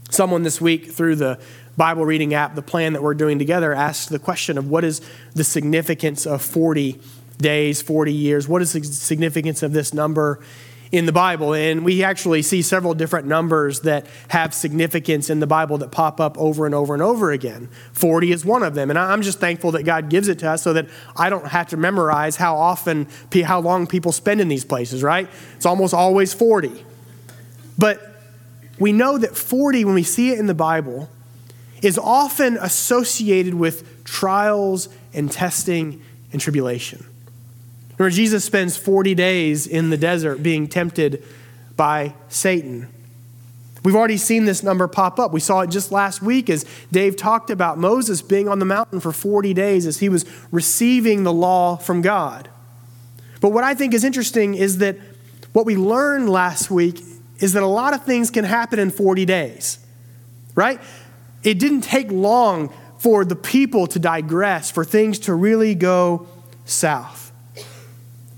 Someone 0.10 0.44
this 0.44 0.62
week 0.62 0.92
through 0.92 1.16
the 1.16 1.40
Bible 1.78 2.06
reading 2.06 2.34
app, 2.34 2.54
the 2.54 2.62
plan 2.62 2.94
that 2.94 3.02
we're 3.02 3.16
doing 3.16 3.40
together, 3.40 3.74
asked 3.74 4.10
the 4.10 4.20
question 4.20 4.58
of 4.58 4.70
what 4.70 4.84
is 4.84 5.02
the 5.34 5.44
significance 5.44 6.28
of 6.28 6.42
40 6.42 7.00
days, 7.44 7.84
40 7.84 8.12
years? 8.12 8.48
What 8.48 8.64
is 8.64 8.74
the 8.74 8.84
significance 8.84 9.62
of 9.62 9.72
this 9.72 9.94
number 9.94 10.40
in 10.92 11.06
the 11.06 11.12
Bible? 11.12 11.54
And 11.54 11.86
we 11.86 12.04
actually 12.04 12.42
see 12.42 12.64
several 12.64 12.96
different 12.96 13.28
numbers 13.28 13.82
that 13.82 14.08
have 14.30 14.56
significance 14.56 15.30
in 15.30 15.40
the 15.40 15.46
Bible 15.46 15.78
that 15.78 15.92
pop 15.92 16.20
up 16.20 16.36
over 16.40 16.66
and 16.66 16.74
over 16.74 16.96
and 16.96 17.04
over 17.04 17.32
again. 17.32 17.70
40 17.92 18.32
is 18.32 18.44
one 18.44 18.64
of 18.64 18.74
them. 18.74 18.90
And 18.90 18.98
I'm 18.98 19.22
just 19.22 19.40
thankful 19.40 19.74
that 19.74 19.84
God 19.84 20.10
gives 20.10 20.28
it 20.28 20.40
to 20.40 20.50
us 20.50 20.64
so 20.64 20.74
that 20.74 20.88
I 21.16 21.30
don't 21.30 21.46
have 21.46 21.68
to 21.68 21.78
memorize 21.78 22.36
how 22.36 22.56
often, 22.56 23.08
how 23.46 23.60
long 23.60 23.86
people 23.86 24.12
spend 24.12 24.42
in 24.42 24.48
these 24.48 24.66
places, 24.66 25.04
right? 25.04 25.30
It's 25.56 25.68
almost 25.68 25.94
always 25.94 26.34
40. 26.34 26.84
But 27.78 28.02
we 28.80 28.92
know 28.92 29.20
that 29.20 29.36
40, 29.38 29.86
when 29.86 29.94
we 29.94 30.04
see 30.04 30.32
it 30.32 30.40
in 30.40 30.48
the 30.48 30.56
Bible, 30.56 31.10
is 31.82 31.98
often 31.98 32.58
associated 32.58 33.54
with 33.54 34.04
trials 34.04 34.90
and 35.14 35.32
testing 35.32 36.02
and 36.32 36.42
tribulation. 36.42 37.06
Remember, 37.98 38.16
Jesus 38.16 38.44
spends 38.44 38.76
40 38.76 39.16
days 39.16 39.68
in 39.68 39.90
the 39.90 39.98
desert 39.98 40.42
being 40.42 40.68
tempted 40.68 41.24
by 41.76 42.14
Satan. 42.28 42.90
We've 43.84 43.96
already 43.96 44.18
seen 44.18 44.46
this 44.46 44.64
number 44.64 44.88
pop 44.88 45.20
up. 45.20 45.34
We 45.34 45.42
saw 45.42 45.62
it 45.62 45.70
just 45.70 45.92
last 45.92 46.22
week 46.22 46.50
as 46.50 46.66
Dave 46.92 47.18
talked 47.18 47.50
about 47.50 47.78
Moses 47.78 48.22
being 48.22 48.48
on 48.48 48.60
the 48.60 48.66
mountain 48.66 49.00
for 49.00 49.12
40 49.12 49.54
days 49.54 49.86
as 49.86 50.00
he 50.00 50.08
was 50.10 50.26
receiving 50.52 51.24
the 51.24 51.34
law 51.34 51.76
from 51.76 52.02
God. 52.02 52.50
But 53.42 53.50
what 53.50 53.66
I 53.66 53.76
think 53.76 53.94
is 53.94 54.06
interesting 54.06 54.56
is 54.56 54.78
that 54.78 54.98
what 55.52 55.66
we 55.66 55.76
learned 55.76 56.30
last 56.30 56.72
week 56.72 57.02
is 57.40 57.54
that 57.54 57.64
a 57.64 57.68
lot 57.68 57.94
of 57.94 58.06
things 58.06 58.32
can 58.32 58.46
happen 58.46 58.80
in 58.80 58.90
40 58.90 59.26
days, 59.26 59.80
right? 60.56 60.80
It 61.44 61.60
didn't 61.60 61.82
take 61.82 62.10
long 62.10 62.74
for 63.00 63.26
the 63.26 63.36
people 63.36 63.86
to 63.88 64.00
digress, 64.00 64.72
for 64.72 64.86
things 64.86 65.20
to 65.20 65.34
really 65.34 65.76
go 65.76 66.28
south. 66.64 67.23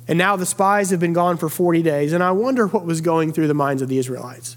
And 0.07 0.17
now 0.17 0.35
the 0.35 0.45
spies 0.45 0.91
have 0.91 0.99
been 0.99 1.13
gone 1.13 1.37
for 1.37 1.49
40 1.49 1.81
days, 1.81 2.13
and 2.13 2.23
I 2.23 2.31
wonder 2.31 2.67
what 2.67 2.85
was 2.85 3.01
going 3.01 3.33
through 3.33 3.47
the 3.47 3.53
minds 3.53 3.81
of 3.81 3.89
the 3.89 3.97
Israelites. 3.97 4.55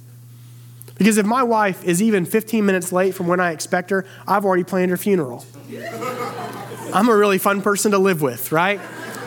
Because 0.98 1.16
if 1.16 1.24
my 1.24 1.42
wife 1.42 1.84
is 1.84 2.02
even 2.02 2.24
15 2.24 2.66
minutes 2.66 2.92
late 2.92 3.14
from 3.14 3.28
when 3.28 3.40
I 3.40 3.52
expect 3.52 3.90
her, 3.90 4.04
I've 4.26 4.44
already 4.44 4.64
planned 4.64 4.90
her 4.90 4.96
funeral. 4.96 5.46
I'm 6.92 7.08
a 7.08 7.16
really 7.16 7.38
fun 7.38 7.62
person 7.62 7.92
to 7.92 7.98
live 7.98 8.20
with, 8.20 8.50
right? 8.50 8.80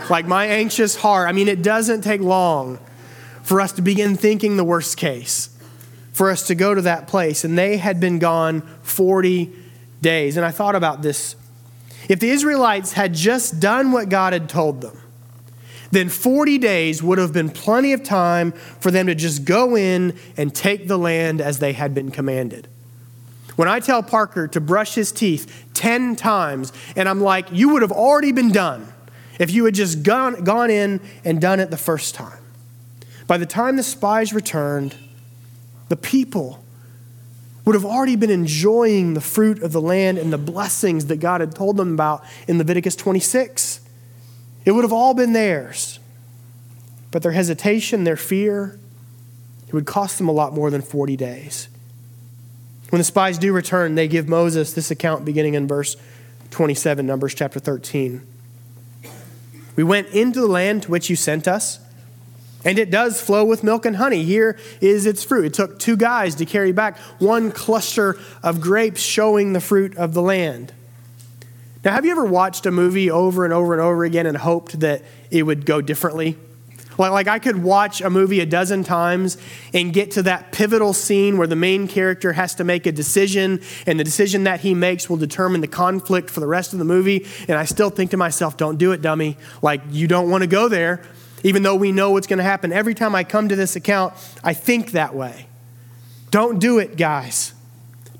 Like 0.09 0.27
my 0.27 0.45
anxious 0.47 0.95
heart. 0.97 1.29
I 1.29 1.31
mean, 1.31 1.47
it 1.47 1.61
doesn't 1.61 2.01
take 2.01 2.21
long 2.21 2.77
for 3.43 3.61
us 3.61 3.71
to 3.73 3.81
begin 3.81 4.15
thinking 4.15 4.57
the 4.57 4.63
worst 4.63 4.97
case, 4.97 5.57
for 6.11 6.29
us 6.29 6.47
to 6.47 6.55
go 6.55 6.75
to 6.75 6.81
that 6.81 7.07
place. 7.07 7.43
And 7.43 7.57
they 7.57 7.77
had 7.77 7.99
been 7.99 8.19
gone 8.19 8.61
40 8.83 9.53
days. 10.01 10.37
And 10.37 10.45
I 10.45 10.51
thought 10.51 10.75
about 10.75 11.01
this. 11.01 11.35
If 12.09 12.19
the 12.19 12.29
Israelites 12.29 12.93
had 12.93 13.13
just 13.13 13.59
done 13.59 13.91
what 13.91 14.09
God 14.09 14.33
had 14.33 14.49
told 14.49 14.81
them, 14.81 15.00
then 15.91 16.09
40 16.09 16.57
days 16.57 17.03
would 17.03 17.17
have 17.17 17.33
been 17.33 17.49
plenty 17.49 17.93
of 17.93 18.03
time 18.03 18.51
for 18.51 18.91
them 18.91 19.07
to 19.07 19.15
just 19.15 19.45
go 19.45 19.75
in 19.75 20.17
and 20.37 20.53
take 20.55 20.87
the 20.87 20.97
land 20.97 21.41
as 21.41 21.59
they 21.59 21.73
had 21.73 21.93
been 21.93 22.11
commanded. 22.11 22.67
When 23.57 23.67
I 23.67 23.79
tell 23.79 24.01
Parker 24.01 24.47
to 24.47 24.61
brush 24.61 24.95
his 24.95 25.11
teeth 25.11 25.67
10 25.73 26.15
times, 26.15 26.71
and 26.95 27.07
I'm 27.07 27.21
like, 27.21 27.51
you 27.51 27.69
would 27.69 27.81
have 27.81 27.91
already 27.91 28.31
been 28.31 28.51
done 28.51 28.91
if 29.39 29.51
you 29.51 29.65
had 29.65 29.75
just 29.75 30.03
gone, 30.03 30.43
gone 30.43 30.69
in 30.69 31.01
and 31.25 31.41
done 31.41 31.59
it 31.59 31.69
the 31.69 31.77
first 31.77 32.15
time. 32.15 32.39
By 33.27 33.37
the 33.37 33.45
time 33.45 33.75
the 33.75 33.83
spies 33.83 34.33
returned, 34.33 34.95
the 35.89 35.95
people 35.97 36.63
would 37.65 37.75
have 37.75 37.85
already 37.85 38.15
been 38.15 38.29
enjoying 38.29 39.13
the 39.13 39.21
fruit 39.21 39.61
of 39.61 39.71
the 39.71 39.81
land 39.81 40.17
and 40.17 40.31
the 40.33 40.37
blessings 40.37 41.07
that 41.07 41.17
God 41.17 41.41
had 41.41 41.53
told 41.53 41.77
them 41.77 41.93
about 41.93 42.23
in 42.47 42.57
Leviticus 42.57 42.95
26. 42.95 43.80
It 44.65 44.71
would 44.71 44.83
have 44.83 44.93
all 44.93 45.13
been 45.13 45.33
theirs. 45.33 45.99
But 47.11 47.23
their 47.23 47.31
hesitation, 47.31 48.03
their 48.03 48.17
fear, 48.17 48.79
it 49.67 49.73
would 49.73 49.85
cost 49.85 50.17
them 50.17 50.29
a 50.29 50.31
lot 50.31 50.53
more 50.53 50.69
than 50.69 50.81
40 50.81 51.17
days. 51.17 51.67
When 52.89 52.99
the 52.99 53.05
spies 53.05 53.37
do 53.37 53.53
return, 53.53 53.95
they 53.95 54.07
give 54.07 54.27
Moses 54.27 54.73
this 54.73 54.91
account 54.91 55.25
beginning 55.25 55.53
in 55.53 55.67
verse 55.67 55.95
27, 56.51 57.05
Numbers 57.05 57.33
chapter 57.33 57.59
13. 57.59 58.21
We 59.75 59.83
went 59.83 60.09
into 60.09 60.41
the 60.41 60.47
land 60.47 60.83
to 60.83 60.91
which 60.91 61.09
you 61.09 61.15
sent 61.15 61.47
us 61.47 61.79
and 62.63 62.77
it 62.77 62.91
does 62.91 63.19
flow 63.19 63.43
with 63.43 63.63
milk 63.63 63.85
and 63.85 63.95
honey. 63.95 64.23
Here 64.23 64.57
is 64.79 65.05
its 65.05 65.23
fruit. 65.23 65.45
It 65.45 65.53
took 65.53 65.79
two 65.79 65.97
guys 65.97 66.35
to 66.35 66.45
carry 66.45 66.71
back 66.71 66.97
one 67.19 67.51
cluster 67.51 68.19
of 68.43 68.61
grapes 68.61 69.01
showing 69.01 69.53
the 69.53 69.61
fruit 69.61 69.97
of 69.97 70.13
the 70.13 70.21
land. 70.21 70.73
Now, 71.83 71.93
have 71.93 72.05
you 72.05 72.11
ever 72.11 72.25
watched 72.25 72.65
a 72.65 72.71
movie 72.71 73.09
over 73.09 73.43
and 73.43 73.53
over 73.53 73.73
and 73.73 73.81
over 73.81 74.03
again 74.03 74.25
and 74.27 74.37
hoped 74.37 74.79
that 74.81 75.01
it 75.31 75.43
would 75.43 75.65
go 75.65 75.81
differently? 75.81 76.37
Like, 76.97 77.11
like 77.11 77.27
I 77.27 77.39
could 77.39 77.63
watch 77.63 78.01
a 78.01 78.09
movie 78.09 78.39
a 78.39 78.45
dozen 78.45 78.83
times 78.83 79.37
and 79.73 79.91
get 79.91 80.11
to 80.11 80.23
that 80.23 80.51
pivotal 80.51 80.93
scene 80.93 81.37
where 81.37 81.47
the 81.47 81.55
main 81.55 81.87
character 81.87 82.33
has 82.33 82.53
to 82.55 82.63
make 82.63 82.85
a 82.85 82.91
decision, 82.91 83.61
and 83.87 83.99
the 83.99 84.03
decision 84.03 84.43
that 84.43 84.59
he 84.59 84.75
makes 84.75 85.09
will 85.09 85.17
determine 85.17 85.61
the 85.61 85.67
conflict 85.67 86.29
for 86.29 86.39
the 86.39 86.47
rest 86.47 86.73
of 86.73 86.79
the 86.79 86.85
movie. 86.85 87.25
And 87.47 87.57
I 87.57 87.65
still 87.65 87.89
think 87.89 88.11
to 88.11 88.17
myself, 88.17 88.57
don't 88.57 88.77
do 88.77 88.91
it, 88.91 89.01
dummy. 89.01 89.37
Like, 89.61 89.81
you 89.89 90.07
don't 90.07 90.29
want 90.29 90.43
to 90.43 90.47
go 90.47 90.67
there 90.67 91.01
even 91.43 91.63
though 91.63 91.75
we 91.75 91.91
know 91.91 92.11
what's 92.11 92.27
going 92.27 92.37
to 92.37 92.43
happen. 92.43 92.71
Every 92.71 92.93
time 92.93 93.15
I 93.15 93.23
come 93.23 93.49
to 93.49 93.55
this 93.55 93.75
account, 93.75 94.13
I 94.43 94.53
think 94.53 94.91
that 94.91 95.15
way. 95.15 95.47
Don't 96.29 96.59
do 96.59 96.79
it, 96.79 96.97
guys. 96.97 97.53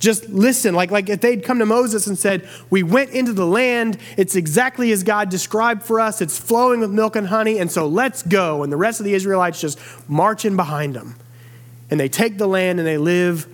Just 0.02 0.30
listen. 0.30 0.74
Like, 0.74 0.90
like 0.90 1.10
if 1.10 1.22
they'd 1.22 1.44
come 1.44 1.60
to 1.60 1.66
Moses 1.66 2.08
and 2.08 2.18
said, 2.18 2.50
We 2.72 2.82
went 2.82 3.12
into 3.12 3.34
the 3.34 3.46
land, 3.46 4.00
it's 4.18 4.36
exactly 4.36 4.92
as 4.92 5.04
God 5.04 5.30
described 5.30 5.84
for 5.84 6.00
us, 6.00 6.22
it's 6.22 6.40
flowing 6.40 6.80
with 6.80 6.90
milk 6.90 7.16
and 7.16 7.28
honey, 7.28 7.60
and 7.60 7.72
so 7.72 7.86
let's 7.88 8.24
go. 8.24 8.64
And 8.64 8.74
the 8.74 8.78
rest 8.78 9.00
of 9.00 9.06
the 9.06 9.14
Israelites 9.14 9.62
just 9.62 9.80
marching 10.10 10.56
behind 10.56 10.96
them. 10.96 11.18
And 11.92 12.00
they 12.00 12.10
take 12.10 12.40
the 12.40 12.48
land 12.48 12.80
and 12.80 12.88
they 12.88 12.98
live 12.98 13.48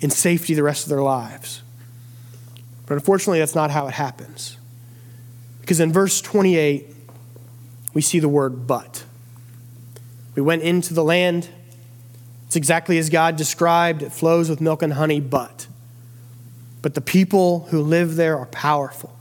in 0.00 0.10
safety 0.10 0.52
the 0.52 0.62
rest 0.62 0.84
of 0.84 0.90
their 0.90 1.02
lives. 1.02 1.62
But 2.84 2.94
unfortunately, 2.94 3.38
that's 3.38 3.54
not 3.54 3.70
how 3.70 3.86
it 3.86 3.94
happens. 3.94 4.58
Because 5.62 5.80
in 5.80 5.90
verse 5.90 6.20
28, 6.20 6.86
we 7.94 8.02
see 8.02 8.18
the 8.18 8.28
word 8.28 8.66
but. 8.66 9.04
We 10.34 10.42
went 10.42 10.62
into 10.62 10.92
the 10.92 11.02
land. 11.02 11.48
It's 12.46 12.56
exactly 12.56 12.98
as 12.98 13.08
God 13.08 13.36
described. 13.36 14.02
It 14.02 14.12
flows 14.12 14.50
with 14.50 14.60
milk 14.60 14.82
and 14.82 14.92
honey, 14.92 15.20
but. 15.20 15.66
But 16.88 16.94
the 16.94 17.02
people 17.02 17.66
who 17.68 17.82
live 17.82 18.16
there 18.16 18.38
are 18.38 18.46
powerful. 18.46 19.14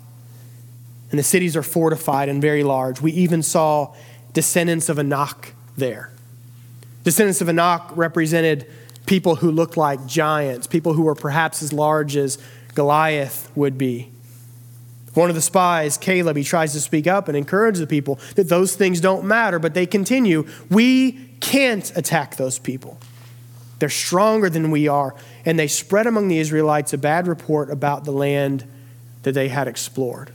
And 1.12 1.20
the 1.20 1.24
cities 1.24 1.58
are 1.58 1.62
fortified 1.62 2.30
and 2.30 2.42
very 2.42 2.64
large. 2.64 3.02
We 3.02 3.12
even 3.12 3.44
saw 3.44 3.94
descendants 4.32 4.88
of 4.88 4.98
Anak 4.98 5.54
there. 5.76 6.10
Descendants 7.04 7.42
of 7.42 7.50
Anak 7.50 7.92
represented 7.98 8.72
people 9.06 9.36
who 9.36 9.52
looked 9.52 9.76
like 9.76 10.06
giants, 10.06 10.66
people 10.66 10.94
who 10.94 11.02
were 11.02 11.14
perhaps 11.14 11.62
as 11.62 11.74
large 11.74 12.16
as 12.16 12.38
Goliath 12.74 13.52
would 13.54 13.78
be. 13.78 14.12
One 15.14 15.28
of 15.28 15.36
the 15.36 15.42
spies, 15.42 15.98
Caleb, 15.98 16.38
he 16.38 16.46
tries 16.46 16.72
to 16.72 16.80
speak 16.80 17.06
up 17.06 17.28
and 17.28 17.36
encourage 17.36 17.80
the 17.80 17.86
people 17.88 18.18
that 18.36 18.48
those 18.48 18.78
things 18.78 19.02
don't 19.02 19.26
matter, 19.26 19.60
but 19.60 19.74
they 19.74 19.86
continue. 19.86 20.48
We 20.72 21.32
can't 21.42 21.92
attack 21.98 22.38
those 22.38 22.60
people. 22.60 22.98
They're 23.80 23.90
stronger 23.90 24.50
than 24.50 24.72
we 24.72 24.88
are. 24.88 25.14
And 25.48 25.58
they 25.58 25.68
spread 25.70 26.08
among 26.08 26.28
the 26.28 26.40
Israelites 26.40 26.92
a 26.92 26.98
bad 26.98 27.26
report 27.26 27.72
about 27.72 28.04
the 28.04 28.12
land 28.12 28.66
that 29.24 29.32
they 29.32 29.48
had 29.48 29.66
explored. 29.66 30.34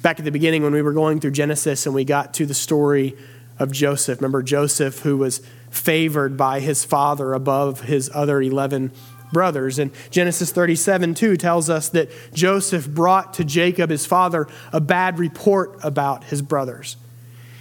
Back 0.00 0.20
at 0.20 0.24
the 0.24 0.30
beginning, 0.30 0.62
when 0.62 0.72
we 0.72 0.80
were 0.80 0.92
going 0.92 1.18
through 1.18 1.32
Genesis 1.32 1.86
and 1.86 1.94
we 1.94 2.04
got 2.04 2.32
to 2.34 2.46
the 2.46 2.54
story 2.54 3.16
of 3.58 3.72
Joseph, 3.72 4.20
remember 4.20 4.44
Joseph, 4.44 5.00
who 5.00 5.16
was 5.16 5.44
favored 5.70 6.36
by 6.36 6.60
his 6.60 6.84
father 6.84 7.32
above 7.32 7.80
his 7.80 8.08
other 8.14 8.40
11 8.40 8.92
brothers. 9.32 9.80
And 9.80 9.90
Genesis 10.12 10.52
37 10.52 11.16
2 11.16 11.36
tells 11.36 11.68
us 11.68 11.88
that 11.88 12.08
Joseph 12.32 12.88
brought 12.88 13.34
to 13.34 13.44
Jacob, 13.44 13.90
his 13.90 14.06
father, 14.06 14.46
a 14.72 14.80
bad 14.80 15.18
report 15.18 15.80
about 15.82 16.22
his 16.22 16.42
brothers. 16.42 16.96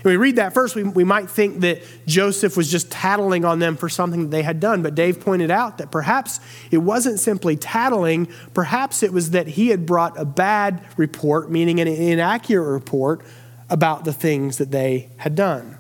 When 0.06 0.12
we 0.12 0.18
read 0.18 0.36
that 0.36 0.54
first, 0.54 0.76
we, 0.76 0.84
we 0.84 1.04
might 1.04 1.32
think 1.32 1.62
that 1.62 1.82
Joseph 2.06 2.56
was 2.56 2.70
just 2.70 2.92
tattling 2.92 3.44
on 3.44 3.58
them 3.58 3.76
for 3.76 3.90
something 3.90 4.22
that 4.22 4.30
they 4.30 4.44
had 4.44 4.60
done. 4.60 4.84
But 4.84 4.94
Dave 4.94 5.20
pointed 5.20 5.50
out 5.50 5.80
that 5.80 5.90
perhaps 5.90 6.40
it 6.70 6.78
wasn't 6.78 7.20
simply 7.20 7.56
tattling, 7.56 8.28
perhaps 8.54 9.02
it 9.02 9.12
was 9.12 9.32
that 9.32 9.48
he 9.48 9.70
had 9.70 9.88
brought 9.88 10.16
a 10.16 10.24
bad 10.24 10.86
report, 10.96 11.50
meaning 11.50 11.80
an 11.80 11.88
inaccurate 11.88 12.72
report, 12.72 13.22
about 13.68 14.06
the 14.06 14.14
things 14.14 14.60
that 14.60 14.70
they 14.70 15.10
had 15.18 15.34
done. 15.34 15.76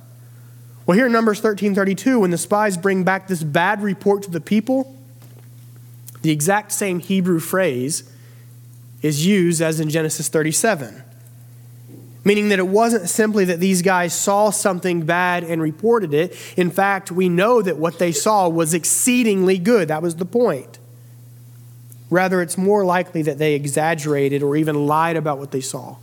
Well, 0.88 0.98
here 0.98 1.06
in 1.06 1.12
Numbers 1.12 1.40
13:32, 1.40 2.22
when 2.22 2.32
the 2.32 2.40
spies 2.40 2.78
bring 2.78 3.04
back 3.04 3.28
this 3.28 3.44
bad 3.44 3.84
report 3.84 4.24
to 4.24 4.32
the 4.32 4.42
people, 4.42 4.96
the 6.24 6.32
exact 6.32 6.72
same 6.72 6.98
Hebrew 6.98 7.40
phrase 7.40 8.10
is 9.04 9.24
used 9.28 9.62
as 9.62 9.80
in 9.80 9.92
Genesis 9.92 10.30
37 10.30 11.04
meaning 12.26 12.50
that 12.50 12.60
it 12.60 12.68
wasn't 12.68 13.08
simply 13.08 13.46
that 13.46 13.60
these 13.60 13.84
guys 13.84 14.14
saw 14.14 14.50
something 14.50 15.06
bad 15.06 15.44
and 15.44 15.62
reported 15.62 16.14
it. 16.14 16.36
In 16.58 16.72
fact, 16.72 17.12
we 17.12 17.30
know 17.30 17.62
that 17.62 17.78
what 17.78 18.00
they 18.00 18.12
saw 18.12 18.50
was 18.50 18.74
exceedingly 18.74 19.60
good. 19.60 19.88
That 19.88 20.02
was 20.02 20.16
the 20.16 20.26
point. 20.26 20.80
Rather, 22.10 22.42
it's 22.42 22.58
more 22.58 22.84
likely 22.84 23.22
that 23.22 23.38
they 23.38 23.54
exaggerated 23.54 24.44
or 24.44 24.56
even 24.56 24.88
lied 24.88 25.16
about 25.16 25.38
what 25.38 25.52
they 25.52 25.62
saw 25.62 25.98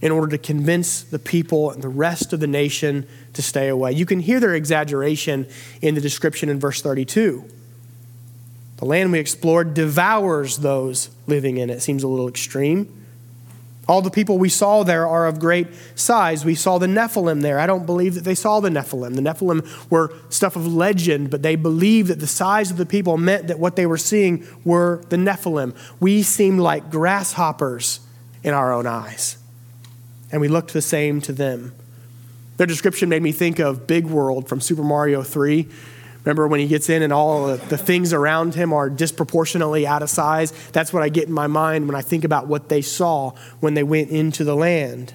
in 0.00 0.12
order 0.12 0.28
to 0.28 0.38
convince 0.38 1.02
the 1.02 1.18
people 1.18 1.70
and 1.70 1.82
the 1.82 1.88
rest 1.88 2.32
of 2.32 2.40
the 2.40 2.46
nation 2.46 3.06
to 3.34 3.42
stay 3.42 3.68
away. 3.68 3.92
You 3.92 4.06
can 4.06 4.20
hear 4.20 4.40
their 4.40 4.54
exaggeration 4.54 5.46
in 5.82 5.94
the 5.94 6.00
description 6.00 6.48
in 6.48 6.58
verse 6.58 6.80
32. 6.80 7.44
The 8.78 8.84
land 8.86 9.12
we 9.12 9.18
explored 9.18 9.74
devours 9.74 10.58
those 10.58 11.10
living 11.26 11.58
in 11.58 11.68
it. 11.68 11.82
Seems 11.82 12.02
a 12.02 12.08
little 12.08 12.28
extreme. 12.28 12.99
All 13.90 14.02
the 14.02 14.10
people 14.10 14.38
we 14.38 14.48
saw 14.48 14.84
there 14.84 15.04
are 15.08 15.26
of 15.26 15.40
great 15.40 15.66
size. 15.96 16.44
We 16.44 16.54
saw 16.54 16.78
the 16.78 16.86
Nephilim 16.86 17.42
there. 17.42 17.58
I 17.58 17.66
don't 17.66 17.86
believe 17.86 18.14
that 18.14 18.22
they 18.22 18.36
saw 18.36 18.60
the 18.60 18.68
Nephilim. 18.68 19.16
The 19.16 19.20
Nephilim 19.20 19.90
were 19.90 20.14
stuff 20.28 20.54
of 20.54 20.64
legend, 20.72 21.28
but 21.28 21.42
they 21.42 21.56
believed 21.56 22.06
that 22.06 22.20
the 22.20 22.28
size 22.28 22.70
of 22.70 22.76
the 22.76 22.86
people 22.86 23.16
meant 23.16 23.48
that 23.48 23.58
what 23.58 23.74
they 23.74 23.86
were 23.86 23.98
seeing 23.98 24.46
were 24.64 25.02
the 25.08 25.16
Nephilim. 25.16 25.74
We 25.98 26.22
seemed 26.22 26.60
like 26.60 26.88
grasshoppers 26.88 27.98
in 28.44 28.54
our 28.54 28.72
own 28.72 28.86
eyes, 28.86 29.38
and 30.30 30.40
we 30.40 30.46
looked 30.46 30.72
the 30.72 30.82
same 30.82 31.20
to 31.22 31.32
them. 31.32 31.74
Their 32.58 32.68
description 32.68 33.08
made 33.08 33.22
me 33.22 33.32
think 33.32 33.58
of 33.58 33.88
Big 33.88 34.06
World 34.06 34.48
from 34.48 34.60
Super 34.60 34.84
Mario 34.84 35.24
3 35.24 35.68
Remember 36.24 36.46
when 36.46 36.60
he 36.60 36.66
gets 36.66 36.90
in 36.90 37.02
and 37.02 37.12
all 37.12 37.56
the 37.56 37.78
things 37.78 38.12
around 38.12 38.54
him 38.54 38.72
are 38.72 38.90
disproportionately 38.90 39.86
out 39.86 40.02
of 40.02 40.10
size? 40.10 40.52
That's 40.72 40.92
what 40.92 41.02
I 41.02 41.08
get 41.08 41.28
in 41.28 41.32
my 41.32 41.46
mind 41.46 41.86
when 41.86 41.94
I 41.94 42.02
think 42.02 42.24
about 42.24 42.46
what 42.46 42.68
they 42.68 42.82
saw 42.82 43.32
when 43.60 43.74
they 43.74 43.82
went 43.82 44.10
into 44.10 44.44
the 44.44 44.54
land. 44.54 45.14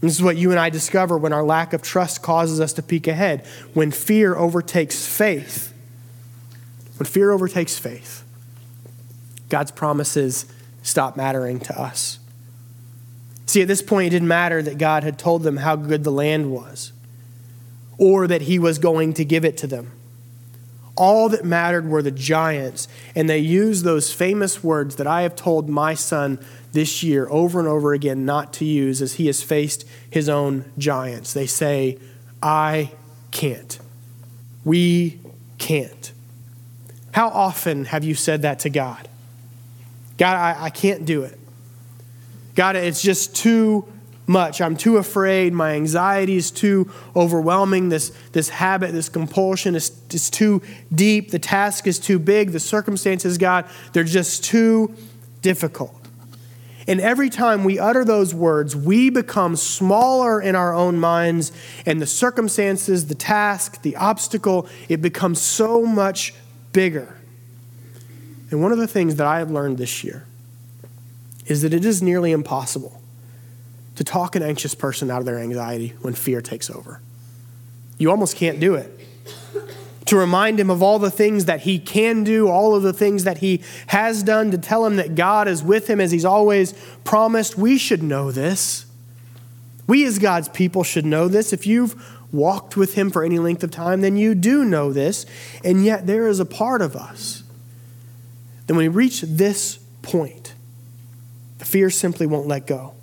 And 0.00 0.10
this 0.10 0.16
is 0.16 0.22
what 0.22 0.36
you 0.36 0.50
and 0.50 0.58
I 0.58 0.70
discover 0.70 1.16
when 1.16 1.32
our 1.32 1.44
lack 1.44 1.72
of 1.72 1.82
trust 1.82 2.22
causes 2.22 2.60
us 2.60 2.72
to 2.74 2.82
peek 2.82 3.06
ahead. 3.06 3.46
When 3.74 3.92
fear 3.92 4.34
overtakes 4.34 5.06
faith, 5.06 5.72
when 6.96 7.06
fear 7.06 7.30
overtakes 7.30 7.78
faith, 7.78 8.24
God's 9.48 9.70
promises 9.70 10.46
stop 10.82 11.16
mattering 11.16 11.60
to 11.60 11.80
us. 11.80 12.18
See, 13.46 13.62
at 13.62 13.68
this 13.68 13.82
point, 13.82 14.08
it 14.08 14.10
didn't 14.10 14.28
matter 14.28 14.62
that 14.62 14.78
God 14.78 15.04
had 15.04 15.18
told 15.18 15.44
them 15.44 15.58
how 15.58 15.76
good 15.76 16.02
the 16.02 16.10
land 16.10 16.50
was 16.50 16.92
or 17.98 18.26
that 18.26 18.42
he 18.42 18.58
was 18.58 18.78
going 18.78 19.12
to 19.14 19.24
give 19.24 19.44
it 19.44 19.56
to 19.58 19.66
them. 19.66 19.92
All 20.96 21.28
that 21.30 21.44
mattered 21.44 21.88
were 21.88 22.02
the 22.02 22.10
giants, 22.10 22.86
and 23.14 23.28
they 23.28 23.38
used 23.38 23.84
those 23.84 24.12
famous 24.12 24.62
words 24.62 24.96
that 24.96 25.06
I 25.06 25.22
have 25.22 25.34
told 25.34 25.68
my 25.68 25.94
son 25.94 26.38
this 26.72 27.02
year 27.02 27.26
over 27.30 27.58
and 27.58 27.68
over 27.68 27.92
again 27.92 28.24
not 28.24 28.52
to 28.54 28.64
use 28.64 29.00
as 29.00 29.14
he 29.14 29.26
has 29.26 29.42
faced 29.42 29.86
his 30.10 30.28
own 30.28 30.70
giants. 30.76 31.32
They 31.32 31.46
say, 31.46 31.98
I 32.42 32.92
can't. 33.30 33.78
We 34.64 35.18
can't. 35.58 36.12
How 37.12 37.28
often 37.28 37.86
have 37.86 38.04
you 38.04 38.14
said 38.14 38.42
that 38.42 38.60
to 38.60 38.70
God? 38.70 39.08
God, 40.18 40.36
I, 40.36 40.64
I 40.64 40.70
can't 40.70 41.04
do 41.04 41.22
it. 41.22 41.38
God, 42.54 42.76
it's 42.76 43.02
just 43.02 43.34
too 43.34 43.86
much. 44.26 44.60
I'm 44.60 44.76
too 44.76 44.96
afraid. 44.96 45.52
My 45.52 45.72
anxiety 45.72 46.36
is 46.36 46.50
too 46.50 46.90
overwhelming. 47.14 47.88
This, 47.88 48.10
this 48.32 48.48
habit, 48.48 48.92
this 48.92 49.08
compulsion 49.08 49.74
is, 49.74 49.90
is 50.10 50.30
too 50.30 50.62
deep. 50.94 51.30
The 51.30 51.38
task 51.38 51.86
is 51.86 51.98
too 51.98 52.18
big. 52.18 52.52
The 52.52 52.60
circumstances, 52.60 53.38
God, 53.38 53.66
they're 53.92 54.04
just 54.04 54.44
too 54.44 54.94
difficult. 55.40 55.94
And 56.86 57.00
every 57.00 57.30
time 57.30 57.64
we 57.64 57.78
utter 57.78 58.04
those 58.04 58.34
words, 58.34 58.74
we 58.74 59.08
become 59.08 59.54
smaller 59.54 60.40
in 60.40 60.56
our 60.56 60.74
own 60.74 60.98
minds, 60.98 61.52
and 61.86 62.02
the 62.02 62.06
circumstances, 62.06 63.06
the 63.06 63.14
task, 63.14 63.82
the 63.82 63.94
obstacle, 63.96 64.68
it 64.88 65.00
becomes 65.00 65.40
so 65.40 65.86
much 65.86 66.34
bigger. 66.72 67.16
And 68.50 68.60
one 68.60 68.72
of 68.72 68.78
the 68.78 68.88
things 68.88 69.16
that 69.16 69.26
I 69.26 69.38
have 69.38 69.50
learned 69.50 69.78
this 69.78 70.02
year 70.02 70.26
is 71.46 71.62
that 71.62 71.72
it 71.72 71.84
is 71.84 72.02
nearly 72.02 72.32
impossible 72.32 73.01
to 73.96 74.04
talk 74.04 74.36
an 74.36 74.42
anxious 74.42 74.74
person 74.74 75.10
out 75.10 75.20
of 75.20 75.26
their 75.26 75.38
anxiety 75.38 75.94
when 76.00 76.14
fear 76.14 76.40
takes 76.40 76.70
over. 76.70 77.00
You 77.98 78.10
almost 78.10 78.36
can't 78.36 78.58
do 78.58 78.74
it. 78.74 78.98
To 80.06 80.16
remind 80.16 80.58
him 80.58 80.68
of 80.70 80.82
all 80.82 80.98
the 80.98 81.10
things 81.10 81.44
that 81.44 81.60
he 81.60 81.78
can 81.78 82.24
do, 82.24 82.48
all 82.48 82.74
of 82.74 82.82
the 82.82 82.92
things 82.92 83.24
that 83.24 83.38
he 83.38 83.62
has 83.86 84.22
done, 84.22 84.50
to 84.50 84.58
tell 84.58 84.84
him 84.84 84.96
that 84.96 85.14
God 85.14 85.46
is 85.46 85.62
with 85.62 85.88
him 85.88 86.00
as 86.00 86.10
he's 86.10 86.24
always 86.24 86.74
promised. 87.04 87.56
We 87.56 87.78
should 87.78 88.02
know 88.02 88.32
this. 88.32 88.86
We, 89.86 90.04
as 90.04 90.18
God's 90.18 90.48
people, 90.48 90.82
should 90.82 91.06
know 91.06 91.28
this. 91.28 91.52
If 91.52 91.66
you've 91.66 91.94
walked 92.32 92.76
with 92.76 92.94
him 92.94 93.10
for 93.10 93.22
any 93.22 93.38
length 93.38 93.62
of 93.62 93.70
time, 93.70 94.00
then 94.00 94.16
you 94.16 94.34
do 94.34 94.64
know 94.64 94.92
this. 94.92 95.24
And 95.64 95.84
yet, 95.84 96.06
there 96.06 96.26
is 96.26 96.40
a 96.40 96.44
part 96.44 96.82
of 96.82 96.96
us 96.96 97.42
that 98.66 98.74
when 98.74 98.84
we 98.84 98.88
reach 98.88 99.20
this 99.22 99.78
point, 100.02 100.54
the 101.58 101.64
fear 101.64 101.90
simply 101.90 102.26
won't 102.26 102.48
let 102.48 102.66
go. 102.66 102.94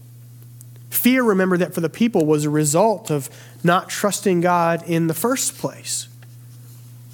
Fear, 1.00 1.24
remember 1.24 1.56
that 1.56 1.74
for 1.74 1.80
the 1.80 1.90
people, 1.90 2.26
was 2.26 2.44
a 2.44 2.50
result 2.50 3.10
of 3.10 3.30
not 3.64 3.88
trusting 3.88 4.42
God 4.42 4.84
in 4.86 5.08
the 5.08 5.14
first 5.14 5.58
place. 5.58 6.10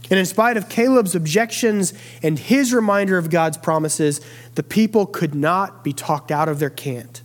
And 0.09 0.17
in 0.17 0.25
spite 0.25 0.57
of 0.57 0.69
Caleb's 0.69 1.13
objections 1.13 1.93
and 2.23 2.39
his 2.39 2.73
reminder 2.73 3.19
of 3.19 3.29
God's 3.29 3.57
promises, 3.57 4.21
the 4.55 4.63
people 4.63 5.05
could 5.05 5.35
not 5.35 5.83
be 5.83 5.93
talked 5.93 6.31
out 6.31 6.49
of 6.49 6.57
their 6.57 6.71
cant. 6.71 7.21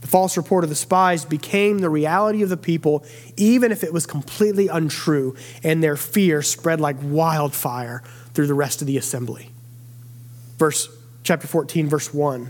The 0.00 0.06
false 0.06 0.36
report 0.36 0.62
of 0.62 0.70
the 0.70 0.76
spies 0.76 1.24
became 1.24 1.80
the 1.80 1.90
reality 1.90 2.42
of 2.42 2.50
the 2.50 2.56
people, 2.56 3.04
even 3.36 3.72
if 3.72 3.82
it 3.82 3.92
was 3.92 4.06
completely 4.06 4.68
untrue, 4.68 5.34
and 5.64 5.82
their 5.82 5.96
fear 5.96 6.40
spread 6.40 6.80
like 6.80 6.96
wildfire 7.02 8.04
through 8.32 8.46
the 8.46 8.54
rest 8.54 8.80
of 8.80 8.86
the 8.86 8.96
assembly. 8.96 9.50
Verse 10.56 10.88
chapter 11.24 11.48
14, 11.48 11.88
verse 11.88 12.14
1. 12.14 12.48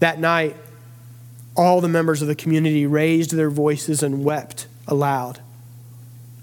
That 0.00 0.18
night, 0.18 0.56
all 1.56 1.80
the 1.80 1.88
members 1.88 2.22
of 2.22 2.28
the 2.28 2.34
community 2.34 2.86
raised 2.86 3.32
their 3.32 3.50
voices 3.50 4.02
and 4.02 4.24
wept 4.24 4.66
aloud. 4.86 5.40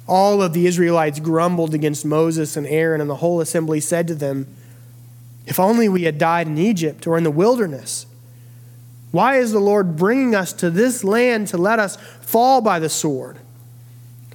All 0.07 0.41
of 0.41 0.53
the 0.53 0.65
Israelites 0.65 1.19
grumbled 1.19 1.73
against 1.73 2.05
Moses 2.05 2.57
and 2.57 2.67
Aaron, 2.67 2.99
and 2.99 3.09
the 3.09 3.17
whole 3.17 3.39
assembly 3.39 3.79
said 3.79 4.07
to 4.07 4.15
them, 4.15 4.47
If 5.45 5.59
only 5.59 5.87
we 5.87 6.03
had 6.03 6.17
died 6.17 6.47
in 6.47 6.57
Egypt 6.57 7.07
or 7.07 7.17
in 7.17 7.23
the 7.23 7.31
wilderness. 7.31 8.05
Why 9.11 9.35
is 9.35 9.51
the 9.51 9.59
Lord 9.59 9.95
bringing 9.95 10.33
us 10.33 10.51
to 10.53 10.71
this 10.71 11.03
land 11.03 11.47
to 11.49 11.57
let 11.57 11.79
us 11.79 11.97
fall 12.21 12.61
by 12.61 12.79
the 12.79 12.89
sword? 12.89 13.37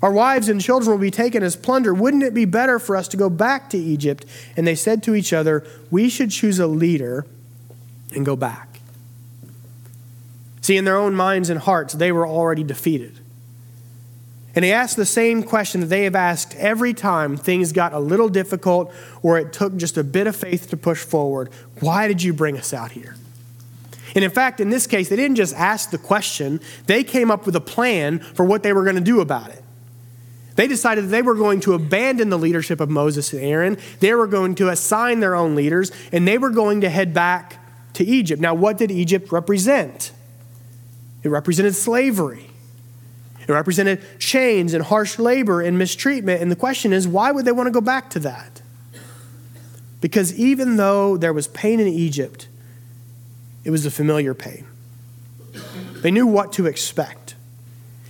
Our 0.00 0.12
wives 0.12 0.48
and 0.48 0.60
children 0.60 0.92
will 0.92 1.02
be 1.02 1.10
taken 1.10 1.42
as 1.42 1.56
plunder. 1.56 1.92
Wouldn't 1.92 2.22
it 2.22 2.32
be 2.32 2.44
better 2.44 2.78
for 2.78 2.94
us 2.94 3.08
to 3.08 3.16
go 3.16 3.28
back 3.28 3.68
to 3.70 3.78
Egypt? 3.78 4.24
And 4.56 4.64
they 4.64 4.76
said 4.76 5.02
to 5.02 5.16
each 5.16 5.32
other, 5.32 5.66
We 5.90 6.08
should 6.08 6.30
choose 6.30 6.60
a 6.60 6.68
leader 6.68 7.26
and 8.14 8.24
go 8.24 8.36
back. 8.36 8.67
See, 10.68 10.76
in 10.76 10.84
their 10.84 10.98
own 10.98 11.14
minds 11.14 11.48
and 11.48 11.58
hearts, 11.58 11.94
they 11.94 12.12
were 12.12 12.26
already 12.26 12.62
defeated. 12.62 13.20
And 14.54 14.66
he 14.66 14.70
asked 14.70 14.96
the 14.96 15.06
same 15.06 15.42
question 15.42 15.80
that 15.80 15.86
they 15.86 16.04
have 16.04 16.14
asked 16.14 16.54
every 16.56 16.92
time 16.92 17.38
things 17.38 17.72
got 17.72 17.94
a 17.94 17.98
little 17.98 18.28
difficult 18.28 18.92
or 19.22 19.38
it 19.38 19.54
took 19.54 19.78
just 19.78 19.96
a 19.96 20.04
bit 20.04 20.26
of 20.26 20.36
faith 20.36 20.68
to 20.68 20.76
push 20.76 21.02
forward 21.02 21.50
Why 21.80 22.06
did 22.06 22.22
you 22.22 22.34
bring 22.34 22.58
us 22.58 22.74
out 22.74 22.92
here? 22.92 23.16
And 24.14 24.22
in 24.22 24.30
fact, 24.30 24.60
in 24.60 24.68
this 24.68 24.86
case, 24.86 25.08
they 25.08 25.16
didn't 25.16 25.36
just 25.36 25.54
ask 25.54 25.88
the 25.88 25.96
question, 25.96 26.60
they 26.84 27.02
came 27.02 27.30
up 27.30 27.46
with 27.46 27.56
a 27.56 27.62
plan 27.62 28.18
for 28.18 28.44
what 28.44 28.62
they 28.62 28.74
were 28.74 28.84
going 28.84 28.96
to 28.96 29.00
do 29.00 29.22
about 29.22 29.48
it. 29.48 29.64
They 30.56 30.68
decided 30.68 31.04
that 31.04 31.08
they 31.08 31.22
were 31.22 31.34
going 31.34 31.60
to 31.60 31.72
abandon 31.72 32.28
the 32.28 32.38
leadership 32.38 32.78
of 32.78 32.90
Moses 32.90 33.32
and 33.32 33.42
Aaron, 33.42 33.78
they 34.00 34.12
were 34.12 34.26
going 34.26 34.54
to 34.56 34.68
assign 34.68 35.20
their 35.20 35.34
own 35.34 35.54
leaders, 35.54 35.92
and 36.12 36.28
they 36.28 36.36
were 36.36 36.50
going 36.50 36.82
to 36.82 36.90
head 36.90 37.14
back 37.14 37.58
to 37.94 38.04
Egypt. 38.04 38.42
Now, 38.42 38.52
what 38.52 38.76
did 38.76 38.90
Egypt 38.90 39.32
represent? 39.32 40.12
It 41.22 41.28
represented 41.28 41.74
slavery. 41.74 42.50
It 43.40 43.48
represented 43.52 44.02
chains 44.18 44.74
and 44.74 44.84
harsh 44.84 45.18
labor 45.18 45.60
and 45.62 45.78
mistreatment. 45.78 46.42
And 46.42 46.50
the 46.50 46.56
question 46.56 46.92
is, 46.92 47.08
why 47.08 47.32
would 47.32 47.44
they 47.44 47.52
want 47.52 47.66
to 47.66 47.70
go 47.70 47.80
back 47.80 48.10
to 48.10 48.18
that? 48.20 48.60
Because 50.00 50.38
even 50.38 50.76
though 50.76 51.16
there 51.16 51.32
was 51.32 51.48
pain 51.48 51.80
in 51.80 51.88
Egypt, 51.88 52.46
it 53.64 53.70
was 53.70 53.84
a 53.86 53.90
familiar 53.90 54.34
pain. 54.34 54.66
They 56.02 56.10
knew 56.10 56.26
what 56.26 56.52
to 56.52 56.66
expect. 56.66 57.34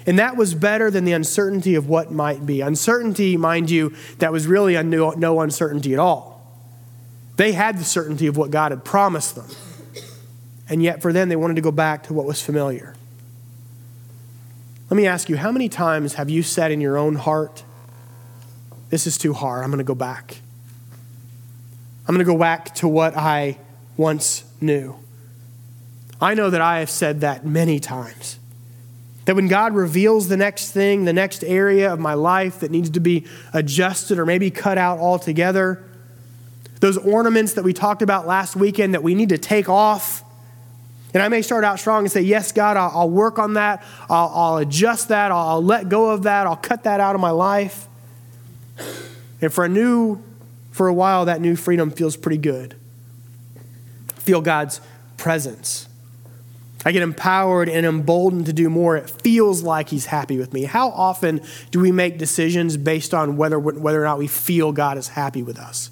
And 0.06 0.18
that 0.18 0.36
was 0.36 0.54
better 0.54 0.90
than 0.90 1.04
the 1.04 1.12
uncertainty 1.12 1.74
of 1.74 1.88
what 1.88 2.10
might 2.10 2.44
be. 2.44 2.60
Uncertainty, 2.60 3.36
mind 3.36 3.70
you, 3.70 3.94
that 4.18 4.32
was 4.32 4.46
really 4.46 4.82
no 4.82 5.40
uncertainty 5.40 5.92
at 5.94 5.98
all. 5.98 6.36
They 7.36 7.52
had 7.52 7.78
the 7.78 7.84
certainty 7.84 8.26
of 8.26 8.36
what 8.36 8.50
God 8.50 8.72
had 8.72 8.84
promised 8.84 9.36
them. 9.36 9.46
And 10.68 10.82
yet, 10.82 11.00
for 11.00 11.12
them, 11.12 11.28
they 11.28 11.36
wanted 11.36 11.54
to 11.54 11.62
go 11.62 11.70
back 11.70 12.02
to 12.04 12.12
what 12.12 12.26
was 12.26 12.42
familiar. 12.42 12.94
Let 14.90 14.96
me 14.96 15.07
ask 15.07 15.29
you 15.29 15.37
how 15.37 15.53
many 15.53 15.68
times 15.68 16.14
have 16.14 16.31
you 16.31 16.42
said 16.42 16.72
in 16.72 16.81
your 16.81 16.96
own 16.96 17.16
heart, 17.16 17.62
This 18.90 19.07
is 19.07 19.18
too 19.18 19.35
hard, 19.35 19.62
I'm 19.62 19.70
going 19.70 19.79
to 19.79 19.85
go 19.85 19.94
back? 19.94 20.38
I'm 22.07 22.14
going 22.14 22.24
to 22.27 22.33
go 22.33 22.38
back 22.38 22.74
to 22.77 22.88
what 22.88 23.14
I 23.14 23.59
once 23.98 24.44
knew. 24.62 24.96
I 26.22 26.33
know 26.33 26.48
that 26.48 26.62
I 26.62 26.79
have 26.79 26.88
said 26.88 27.20
that 27.20 27.44
many 27.44 27.79
times. 27.81 28.38
That 29.27 29.37
when 29.37 29.46
God 29.46 29.74
reveals 29.74 30.29
the 30.29 30.38
next 30.38 30.72
thing, 30.72 31.05
the 31.05 31.12
next 31.12 31.44
area 31.44 31.92
of 31.92 32.01
my 32.01 32.14
life 32.14 32.61
that 32.61 32.70
needs 32.70 32.88
to 32.90 33.01
be 33.01 33.27
adjusted 33.53 34.18
or 34.18 34.24
maybe 34.24 34.51
cut 34.51 34.79
out 34.79 35.01
altogether, 35.01 35.85
those 36.81 36.96
ornaments 36.96 37.53
that 37.53 37.62
we 37.62 37.74
talked 37.74 38.01
about 38.01 38.27
last 38.27 38.57
weekend 38.57 38.94
that 38.94 39.03
we 39.03 39.14
need 39.14 39.29
to 39.29 39.38
take 39.38 39.68
off. 39.68 40.24
And 41.18 41.24
I 41.24 41.28
may 41.31 41.42
start 41.42 41.64
out 41.64 41.81
strong 41.81 42.04
and 42.04 42.12
say, 42.12 42.20
Yes, 42.20 42.52
God, 42.52 42.76
I'll, 42.76 42.92
I'll 42.94 43.11
work 43.11 43.40
on 43.40 43.54
that. 43.54 43.83
I'll, 44.09 44.31
I'll 44.33 44.57
adjust 44.59 45.09
that. 45.09 45.33
I'll, 45.33 45.48
I'll 45.48 45.64
let 45.64 45.88
go 45.88 46.11
of 46.11 46.22
that. 46.22 46.46
I'll 46.46 46.54
cut 46.54 46.85
that 46.85 47.00
out 47.00 47.16
of 47.16 47.20
my 47.20 47.33
life. 47.33 47.88
And 49.40 49.52
for 49.52 49.64
a 49.64 49.68
new, 49.68 50.22
for 50.70 50.87
a 50.87 50.94
while, 50.94 51.24
that 51.24 51.40
new 51.40 51.57
freedom 51.57 51.90
feels 51.90 52.16
pretty 52.16 52.38
good. 52.38 52.76
I 54.16 54.20
feel 54.20 54.40
God's 54.40 54.81
presence. 55.16 55.88
I 56.87 56.92
get 56.92 57.02
empowered 57.02 57.68
and 57.68 57.85
emboldened 57.85 58.46
to 58.46 58.52
do 58.52 58.70
more. 58.70 58.96
It 58.96 59.11
feels 59.11 59.64
like 59.64 59.88
He's 59.88 60.07
happy 60.07 60.38
with 60.38 60.52
me. 60.52 60.66
How 60.66 60.90
often 60.90 61.40
do 61.72 61.81
we 61.81 61.90
make 61.90 62.18
decisions 62.18 62.76
based 62.76 63.12
on 63.12 63.37
whether, 63.37 63.59
whether 63.59 64.00
or 64.00 64.04
not 64.04 64.18
we 64.18 64.28
feel 64.28 64.70
God 64.70 64.96
is 64.96 65.09
happy 65.09 65.42
with 65.42 65.59
us? 65.59 65.90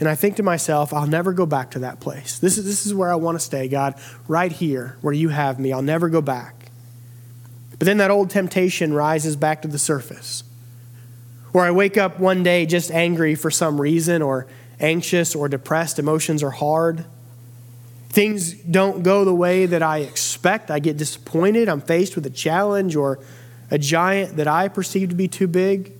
And 0.00 0.08
I 0.08 0.14
think 0.14 0.36
to 0.36 0.42
myself, 0.42 0.92
I'll 0.92 1.06
never 1.06 1.32
go 1.32 1.44
back 1.44 1.72
to 1.72 1.80
that 1.80 1.98
place. 1.98 2.38
This 2.38 2.56
is, 2.56 2.64
this 2.64 2.86
is 2.86 2.94
where 2.94 3.10
I 3.10 3.16
want 3.16 3.36
to 3.36 3.44
stay, 3.44 3.66
God, 3.68 3.94
right 4.28 4.52
here 4.52 4.96
where 5.00 5.12
you 5.12 5.30
have 5.30 5.58
me. 5.58 5.72
I'll 5.72 5.82
never 5.82 6.08
go 6.08 6.20
back. 6.20 6.70
But 7.78 7.86
then 7.86 7.98
that 7.98 8.10
old 8.10 8.30
temptation 8.30 8.92
rises 8.92 9.36
back 9.36 9.62
to 9.62 9.68
the 9.68 9.78
surface. 9.78 10.44
Or 11.52 11.64
I 11.64 11.70
wake 11.70 11.96
up 11.96 12.20
one 12.20 12.42
day 12.42 12.66
just 12.66 12.90
angry 12.90 13.34
for 13.34 13.50
some 13.50 13.80
reason, 13.80 14.22
or 14.22 14.46
anxious 14.80 15.34
or 15.34 15.48
depressed. 15.48 15.98
Emotions 15.98 16.42
are 16.42 16.50
hard. 16.50 17.04
Things 18.08 18.52
don't 18.52 19.02
go 19.02 19.24
the 19.24 19.34
way 19.34 19.66
that 19.66 19.82
I 19.82 19.98
expect. 19.98 20.70
I 20.70 20.78
get 20.78 20.96
disappointed. 20.96 21.68
I'm 21.68 21.80
faced 21.80 22.14
with 22.14 22.26
a 22.26 22.30
challenge 22.30 22.96
or 22.96 23.18
a 23.70 23.78
giant 23.78 24.36
that 24.36 24.48
I 24.48 24.68
perceive 24.68 25.08
to 25.10 25.14
be 25.14 25.28
too 25.28 25.46
big. 25.46 25.92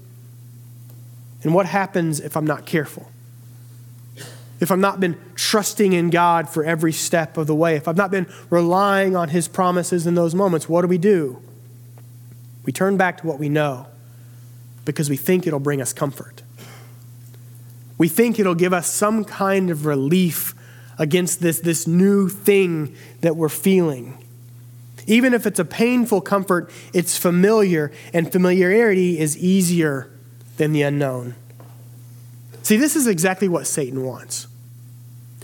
And 1.43 1.55
what 1.55 1.67
happens 1.67 2.21
if 2.21 2.37
I'm 2.37 2.47
not 2.47 2.67
careful? 2.67 3.11
If 4.61 4.71
I've 4.71 4.79
not 4.79 4.99
been 4.99 5.17
trusting 5.35 5.93
in 5.93 6.11
God 6.11 6.49
for 6.49 6.65
every 6.65 6.93
step 6.93 7.37
of 7.37 7.47
the 7.47 7.55
way, 7.55 7.77
if 7.77 7.87
I've 7.87 7.97
not 7.97 8.11
been 8.11 8.27
relying 8.51 9.15
on 9.15 9.29
His 9.29 9.47
promises 9.47 10.07
in 10.07 10.15
those 10.15 10.35
moments, 10.35 10.69
what 10.69 10.83
do 10.83 10.89
we 10.89 10.99
do? 10.99 11.41
We 12.65 12.73
turn 12.73 12.97
back 12.97 13.19
to 13.19 13.27
what 13.27 13.39
we 13.39 13.49
know 13.49 13.87
because 14.85 15.09
we 15.09 15.17
think 15.17 15.47
it'll 15.47 15.61
bring 15.61 15.81
us 15.81 15.93
comfort. 15.93 16.43
We 17.99 18.09
think 18.09 18.39
it'll 18.39 18.55
give 18.55 18.73
us 18.73 18.91
some 18.93 19.25
kind 19.25 19.71
of 19.71 19.87
relief 19.87 20.55
against 20.99 21.41
this, 21.41 21.61
this 21.61 21.87
new 21.87 22.29
thing 22.29 22.97
that 23.21 23.37
we're 23.37 23.49
feeling. 23.49 24.23
Even 25.07 25.33
if 25.35 25.47
it's 25.47 25.59
a 25.59 25.65
painful 25.65 26.21
comfort, 26.21 26.71
it's 26.93 27.17
familiar, 27.17 27.93
and 28.13 28.31
familiarity 28.31 29.19
is 29.19 29.39
easier 29.39 30.11
than 30.57 30.73
the 30.73 30.83
unknown. 30.83 31.37
See, 32.63 32.77
this 32.77 32.97
is 32.97 33.07
exactly 33.07 33.49
what 33.49 33.67
Satan 33.67 34.05
wants. 34.05 34.48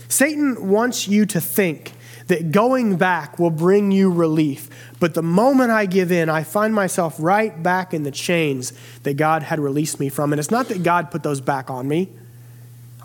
Satan 0.07 0.69
wants 0.69 1.07
you 1.07 1.25
to 1.27 1.41
think 1.41 1.93
that 2.27 2.51
going 2.51 2.97
back 2.97 3.37
will 3.37 3.51
bring 3.51 3.91
you 3.91 4.11
relief. 4.11 4.69
But 4.99 5.13
the 5.13 5.21
moment 5.21 5.71
I 5.71 5.85
give 5.85 6.11
in, 6.11 6.29
I 6.29 6.43
find 6.43 6.73
myself 6.73 7.15
right 7.19 7.61
back 7.61 7.93
in 7.93 8.03
the 8.03 8.11
chains 8.11 8.73
that 9.03 9.15
God 9.15 9.43
had 9.43 9.59
released 9.59 9.99
me 9.99 10.09
from. 10.09 10.33
And 10.33 10.39
it's 10.39 10.51
not 10.51 10.67
that 10.69 10.83
God 10.83 11.11
put 11.11 11.23
those 11.23 11.41
back 11.41 11.69
on 11.69 11.87
me, 11.87 12.09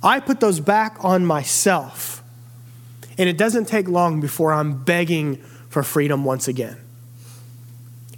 I 0.03 0.21
put 0.21 0.41
those 0.41 0.61
back 0.61 0.97
on 1.05 1.27
myself. 1.27 2.23
And 3.19 3.29
it 3.29 3.37
doesn't 3.37 3.67
take 3.67 3.87
long 3.87 4.21
before 4.21 4.53
I'm 4.53 4.83
begging 4.83 5.37
for 5.69 5.83
freedom 5.83 6.25
once 6.25 6.49
again. 6.49 6.79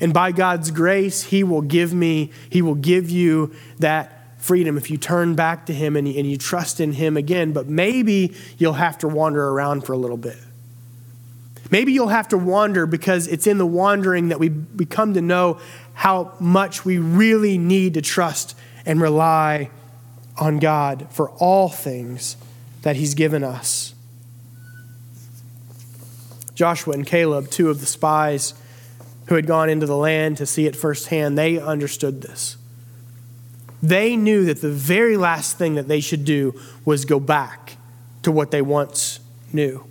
And 0.01 0.14
by 0.14 0.31
God's 0.31 0.71
grace, 0.71 1.25
He 1.25 1.42
will 1.42 1.62
give 1.62 1.92
me, 1.92 2.31
He 2.51 2.62
will 2.62 2.77
give 2.77 3.11
you 3.11 3.53
that 3.81 4.21
freedom 4.42 4.76
if 4.76 4.90
you 4.90 4.96
turn 4.96 5.35
back 5.35 5.66
to 5.66 5.72
Him 5.72 5.96
and 5.96 6.09
you, 6.09 6.18
and 6.18 6.31
you 6.31 6.37
trust 6.37 6.81
in 6.81 6.92
Him 6.92 7.16
again. 7.16 7.52
But 7.52 7.68
maybe 7.68 8.35
you'll 8.59 8.74
have 8.74 8.98
to 8.98 9.09
wander 9.09 9.48
around 9.48 9.87
for 9.87 9.92
a 9.92 9.96
little 9.96 10.16
bit. 10.16 10.38
Maybe 11.70 11.92
you'll 11.92 12.09
have 12.09 12.28
to 12.28 12.38
wander 12.38 12.87
because 12.87 13.28
it's 13.28 13.46
in 13.46 13.57
the 13.57 13.66
wandering 13.66 14.28
that 14.28 14.38
we, 14.38 14.50
we 14.50 14.85
come 14.85 15.14
to 15.14 15.22
know 15.22 15.59
how 15.94 16.35
much 16.38 16.85
we 16.85 16.98
really 16.98 17.57
need 17.57 17.94
to 17.94 18.02
trust 18.02 18.57
and 18.85 19.00
rely 19.00 19.70
on 20.38 20.59
God 20.59 21.07
for 21.11 21.31
all 21.31 21.68
things 21.68 22.37
that 22.83 22.96
He's 22.96 23.14
given 23.14 23.42
us. 23.42 23.94
Joshua 26.55 26.94
and 26.94 27.07
Caleb, 27.07 27.48
two 27.48 27.70
of 27.70 27.81
the 27.81 27.87
spies 27.87 28.55
who 29.28 29.37
had 29.37 29.46
gone 29.46 29.70
into 29.70 29.87
the 29.87 29.96
land 29.96 30.37
to 30.37 30.46
see 30.46 30.66
it 30.66 30.76
firsthand, 30.76 31.38
they 31.38 31.59
understood 31.59 32.20
this. 32.20 32.57
They 33.83 34.16
knew 34.16 34.45
that 34.45 34.61
the 34.61 34.71
very 34.71 35.16
last 35.16 35.59
thing 35.59 35.75
that 35.75 35.88
they 35.88 36.01
should 36.01 36.25
do 36.25 36.59
was 36.85 37.05
go 37.05 37.18
back 37.18 37.77
to 38.23 38.31
what 38.31 38.53
they 38.53 38.62
once 38.62 39.18
knew. 39.53 39.85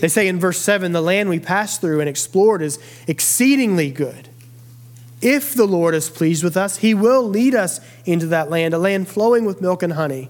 They 0.00 0.08
say 0.08 0.28
in 0.28 0.38
verse 0.38 0.58
7 0.58 0.92
the 0.92 1.00
land 1.00 1.28
we 1.28 1.40
passed 1.40 1.80
through 1.80 2.00
and 2.00 2.08
explored 2.08 2.62
is 2.62 2.78
exceedingly 3.06 3.90
good. 3.90 4.28
If 5.20 5.54
the 5.54 5.66
Lord 5.66 5.94
is 5.94 6.10
pleased 6.10 6.44
with 6.44 6.56
us, 6.56 6.78
he 6.78 6.92
will 6.94 7.22
lead 7.22 7.54
us 7.54 7.80
into 8.04 8.26
that 8.26 8.50
land, 8.50 8.74
a 8.74 8.78
land 8.78 9.08
flowing 9.08 9.44
with 9.44 9.60
milk 9.60 9.82
and 9.82 9.94
honey. 9.94 10.28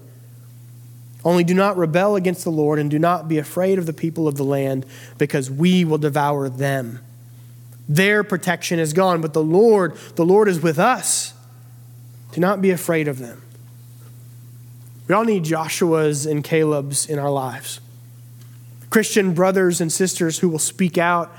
Only 1.25 1.43
do 1.43 1.53
not 1.53 1.75
rebel 1.75 2.15
against 2.15 2.43
the 2.43 2.51
Lord 2.51 2.79
and 2.79 2.89
do 2.89 2.99
not 2.99 3.27
be 3.27 3.37
afraid 3.37 3.77
of 3.77 3.87
the 3.87 3.93
people 3.93 4.27
of 4.27 4.37
the 4.37 4.45
land, 4.45 4.85
because 5.17 5.51
we 5.51 5.83
will 5.83 5.97
devour 5.97 6.47
them. 6.47 6.99
Their 7.89 8.23
protection 8.23 8.79
is 8.79 8.93
gone, 8.93 9.21
but 9.21 9.33
the 9.33 9.43
Lord, 9.43 9.97
the 10.15 10.25
Lord 10.25 10.47
is 10.47 10.61
with 10.61 10.79
us. 10.79 11.33
Do 12.35 12.41
not 12.41 12.61
be 12.61 12.71
afraid 12.71 13.07
of 13.07 13.19
them. 13.19 13.41
We 15.07 15.15
all 15.15 15.23
need 15.23 15.45
Joshua's 15.45 16.25
and 16.25 16.43
Caleb's 16.43 17.05
in 17.05 17.17
our 17.17 17.31
lives. 17.31 17.79
Christian 18.89 19.33
brothers 19.33 19.79
and 19.79 19.89
sisters 19.89 20.39
who 20.39 20.49
will 20.49 20.59
speak 20.59 20.97
out 20.97 21.33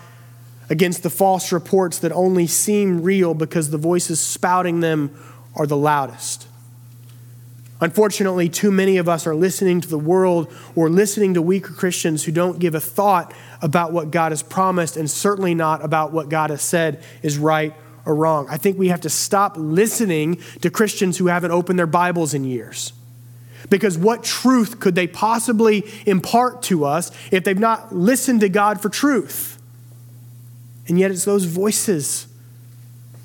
against 0.71 1.03
the 1.03 1.11
false 1.11 1.53
reports 1.53 1.99
that 1.99 2.13
only 2.13 2.47
seem 2.47 3.03
real 3.03 3.35
because 3.35 3.69
the 3.69 3.77
voices 3.77 4.21
spouting 4.21 4.81
them 4.81 5.15
are 5.55 5.67
the 5.67 5.77
loudest. 5.77 6.49
Unfortunately, 7.83 8.49
too 8.49 8.71
many 8.71 8.97
of 8.97 9.07
us 9.07 9.27
are 9.27 9.35
listening 9.35 9.83
to 9.83 9.89
the 9.89 9.99
world 9.99 10.51
or 10.75 10.89
listening 10.89 11.35
to 11.35 11.43
weaker 11.43 11.75
Christians 11.75 12.25
who 12.25 12.33
don't 12.33 12.59
give 12.59 12.75
a 12.75 12.81
thought 12.81 13.35
about 13.61 13.93
what 13.93 14.11
God 14.11 14.33
has 14.33 14.43
promised 14.43 14.97
and 14.97 15.11
certainly 15.11 15.55
not 15.55 15.85
about 15.85 16.15
what 16.15 16.31
God 16.31 16.49
has 16.49 16.63
said 16.63 17.05
is 17.23 17.37
right 17.37 17.75
or 18.07 18.15
wrong. 18.15 18.47
I 18.49 18.57
think 18.57 18.79
we 18.79 18.89
have 18.89 19.03
to 19.03 19.11
stop 19.11 19.57
listening 19.59 20.41
to 20.63 20.71
Christians 20.71 21.19
who 21.19 21.27
haven't 21.27 21.51
opened 21.51 21.79
their 21.79 21.87
Bibles 21.87 22.33
in 22.33 22.45
years. 22.45 22.93
Because 23.69 23.99
what 23.99 24.23
truth 24.23 24.79
could 24.79 24.95
they 24.95 25.09
possibly 25.09 25.85
impart 26.07 26.63
to 26.63 26.85
us 26.85 27.11
if 27.33 27.43
they've 27.43 27.59
not 27.59 27.95
listened 27.95 28.41
to 28.41 28.49
God 28.49 28.81
for 28.81 28.89
truth? 28.89 29.61
And 30.87 31.01
yet 31.01 31.11
it's 31.11 31.25
those 31.25 31.45
voices 31.45 32.29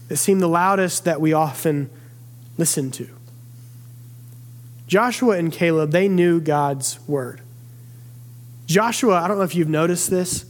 that 0.07 0.17
seem 0.17 0.39
the 0.39 0.49
loudest 0.49 1.05
that 1.05 1.21
we 1.21 1.31
often 1.31 1.89
listen 2.57 2.89
to. 2.91 3.07
Joshua 4.87 5.37
and 5.37 5.53
Caleb, 5.53 5.91
they 5.91 6.09
knew 6.09 6.41
God's 6.41 6.99
word. 7.07 7.39
Joshua, 8.65 9.21
I 9.21 9.27
don't 9.27 9.37
know 9.37 9.43
if 9.43 9.53
you've 9.53 9.69
noticed 9.69 10.09
this, 10.09 10.45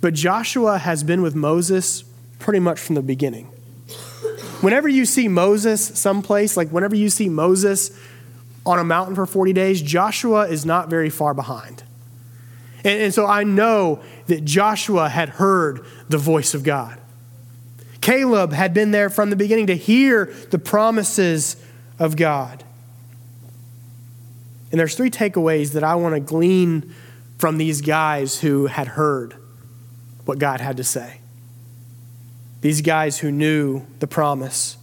but 0.00 0.12
Joshua 0.14 0.78
has 0.78 1.02
been 1.02 1.22
with 1.22 1.34
Moses 1.34 2.04
pretty 2.40 2.58
much 2.58 2.80
from 2.80 2.96
the 2.96 3.02
beginning. 3.02 3.46
Whenever 4.60 4.88
you 4.88 5.06
see 5.06 5.28
Moses 5.28 5.98
someplace, 5.98 6.56
like 6.56 6.68
whenever 6.70 6.96
you 6.96 7.08
see 7.08 7.28
Moses 7.28 7.96
on 8.66 8.78
a 8.78 8.84
mountain 8.84 9.14
for 9.14 9.24
40 9.24 9.52
days, 9.52 9.80
Joshua 9.80 10.48
is 10.48 10.66
not 10.66 10.90
very 10.90 11.08
far 11.08 11.32
behind. 11.32 11.82
And, 12.84 13.02
and, 13.02 13.14
so 13.14 13.26
I 13.26 13.44
know 13.44 14.02
that 14.26 14.44
Joshua 14.44 15.08
had 15.08 15.30
heard 15.30 15.84
the 16.08 16.18
voice 16.18 16.54
of 16.54 16.62
God. 16.62 16.98
Caleb 18.00 18.52
had 18.52 18.74
been 18.74 18.90
there 18.90 19.10
from 19.10 19.30
the 19.30 19.36
beginning 19.36 19.66
to 19.68 19.76
hear 19.76 20.26
the 20.50 20.58
promises 20.58 21.56
of 21.98 22.16
God. 22.16 22.64
And 24.70 24.78
there's 24.78 24.94
three 24.94 25.10
takeaways 25.10 25.72
that 25.72 25.84
I 25.84 25.94
want 25.96 26.14
to 26.14 26.20
glean 26.20 26.94
from 27.38 27.58
these 27.58 27.80
guys 27.80 28.40
who 28.40 28.66
had 28.66 28.88
heard 28.88 29.34
what 30.24 30.38
God 30.38 30.60
had 30.60 30.76
to 30.76 30.84
say. 30.84 31.19
These 32.60 32.82
guys 32.82 33.18
who 33.18 33.30
knew 33.30 33.86
the 34.00 34.06
promise. 34.06 34.76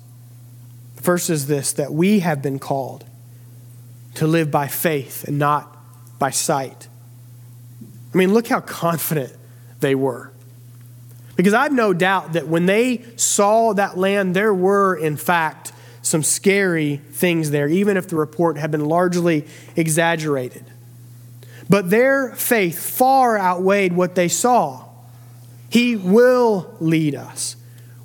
The 0.96 1.04
first 1.04 1.30
is 1.30 1.48
this 1.48 1.74
that 1.74 1.94
we 1.94 2.20
have 2.20 2.42
been 2.42 2.60
called 2.60 3.06
to 4.16 4.26
live 4.26 4.50
by 4.50 4.68
faith 4.68 5.26
and 5.26 5.38
not 5.38 5.78
by 6.18 6.32
sight. 6.32 6.88
I 8.14 8.18
mean, 8.18 8.34
look 8.34 8.48
how 8.48 8.62
confident 8.62 9.34
they 9.80 9.94
were. 9.94 10.32
Because 11.36 11.54
I've 11.54 11.72
no 11.72 11.94
doubt 11.94 12.34
that 12.34 12.48
when 12.48 12.66
they 12.66 13.04
saw 13.16 13.74
that 13.74 13.96
land, 13.96 14.36
there 14.36 14.54
were, 14.54 14.96
in 14.96 15.18
fact, 15.18 15.72
some 16.02 16.24
scary 16.24 16.98
things 17.12 17.52
there, 17.52 17.68
even 17.68 17.96
if 17.96 18.08
the 18.08 18.16
report 18.16 18.58
had 18.58 18.72
been 18.72 18.86
largely 18.86 19.46
exaggerated. 19.76 20.66
But 21.70 21.92
their 21.92 22.34
faith 22.34 22.80
far 22.80 23.38
outweighed 23.38 23.94
what 23.94 24.16
they 24.16 24.30
saw. 24.30 24.86
He 25.70 25.96
will 25.96 26.76
lead 26.80 27.14
us. 27.14 27.57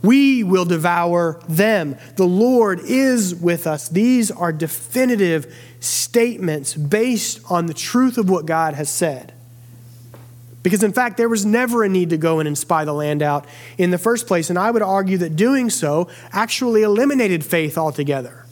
We 0.03 0.43
will 0.43 0.65
devour 0.65 1.41
them. 1.49 1.97
The 2.17 2.27
Lord 2.27 2.81
is 2.81 3.35
with 3.35 3.67
us. 3.67 3.89
These 3.89 4.31
are 4.31 4.53
definitive 4.53 5.55
statements 5.81 6.75
based 6.75 7.41
on 7.49 7.67
the 7.67 7.75
truth 7.75 8.19
of 8.19 8.29
what 8.29 8.47
God 8.47 8.75
has 8.75 8.91
said. 8.91 9.33
Because, 10.63 10.83
in 10.83 10.93
fact, 10.93 11.17
there 11.17 11.29
was 11.29 11.45
never 11.45 11.83
a 11.83 11.89
need 11.89 12.11
to 12.11 12.17
go 12.17 12.39
in 12.39 12.47
and 12.47 12.57
spy 12.57 12.85
the 12.85 12.93
land 12.93 13.23
out 13.23 13.47
in 13.79 13.91
the 13.91 13.99
first 13.99 14.27
place. 14.27 14.49
And 14.49 14.59
I 14.59 14.71
would 14.71 14.83
argue 14.83 15.19
that 15.19 15.35
doing 15.35 15.71
so 15.71 16.09
actually 16.33 16.83
eliminated 16.83 17.45
faith 17.45 17.77
altogether. 17.77 18.45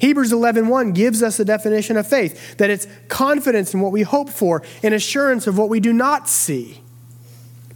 Hebrews 0.00 0.32
11:1 0.32 0.92
gives 0.92 1.22
us 1.22 1.38
the 1.38 1.44
definition 1.44 1.96
of 1.96 2.06
faith 2.06 2.58
that 2.58 2.68
it's 2.68 2.86
confidence 3.08 3.72
in 3.72 3.80
what 3.80 3.92
we 3.92 4.02
hope 4.02 4.28
for 4.28 4.62
and 4.82 4.92
assurance 4.92 5.46
of 5.46 5.56
what 5.56 5.70
we 5.70 5.80
do 5.80 5.94
not 5.94 6.28
see. 6.28 6.83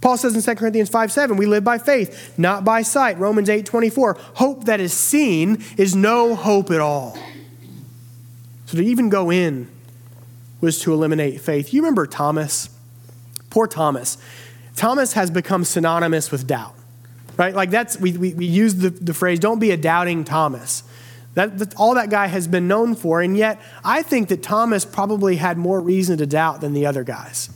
Paul 0.01 0.17
says 0.17 0.35
in 0.35 0.41
2 0.41 0.59
Corinthians 0.59 0.89
5 0.89 1.11
7, 1.11 1.37
we 1.37 1.45
live 1.45 1.63
by 1.63 1.77
faith, 1.77 2.37
not 2.37 2.63
by 2.63 2.81
sight. 2.81 3.17
Romans 3.17 3.49
8 3.49 3.65
24, 3.65 4.17
hope 4.35 4.65
that 4.65 4.79
is 4.79 4.93
seen 4.93 5.63
is 5.77 5.95
no 5.95 6.35
hope 6.35 6.71
at 6.71 6.79
all. 6.79 7.17
So 8.65 8.77
to 8.77 8.83
even 8.83 9.09
go 9.09 9.31
in 9.31 9.69
was 10.61 10.79
to 10.81 10.93
eliminate 10.93 11.41
faith. 11.41 11.73
You 11.73 11.81
remember 11.81 12.05
Thomas? 12.05 12.69
Poor 13.49 13.67
Thomas. 13.67 14.17
Thomas 14.75 15.13
has 15.13 15.31
become 15.31 15.65
synonymous 15.65 16.31
with 16.31 16.47
doubt, 16.47 16.75
right? 17.35 17.53
Like 17.53 17.69
that's, 17.69 17.99
we, 17.99 18.15
we, 18.15 18.33
we 18.33 18.45
use 18.45 18.75
the, 18.75 18.89
the 18.89 19.13
phrase, 19.13 19.39
don't 19.39 19.59
be 19.59 19.71
a 19.71 19.77
doubting 19.77 20.23
Thomas. 20.23 20.83
That, 21.33 21.57
that, 21.59 21.75
all 21.75 21.95
that 21.95 22.09
guy 22.09 22.27
has 22.27 22.47
been 22.47 22.67
known 22.67 22.95
for, 22.95 23.21
and 23.21 23.35
yet 23.35 23.59
I 23.83 24.01
think 24.03 24.29
that 24.29 24.43
Thomas 24.43 24.85
probably 24.85 25.35
had 25.35 25.57
more 25.57 25.79
reason 25.81 26.17
to 26.19 26.25
doubt 26.25 26.61
than 26.61 26.73
the 26.73 26.85
other 26.85 27.03
guys. 27.03 27.49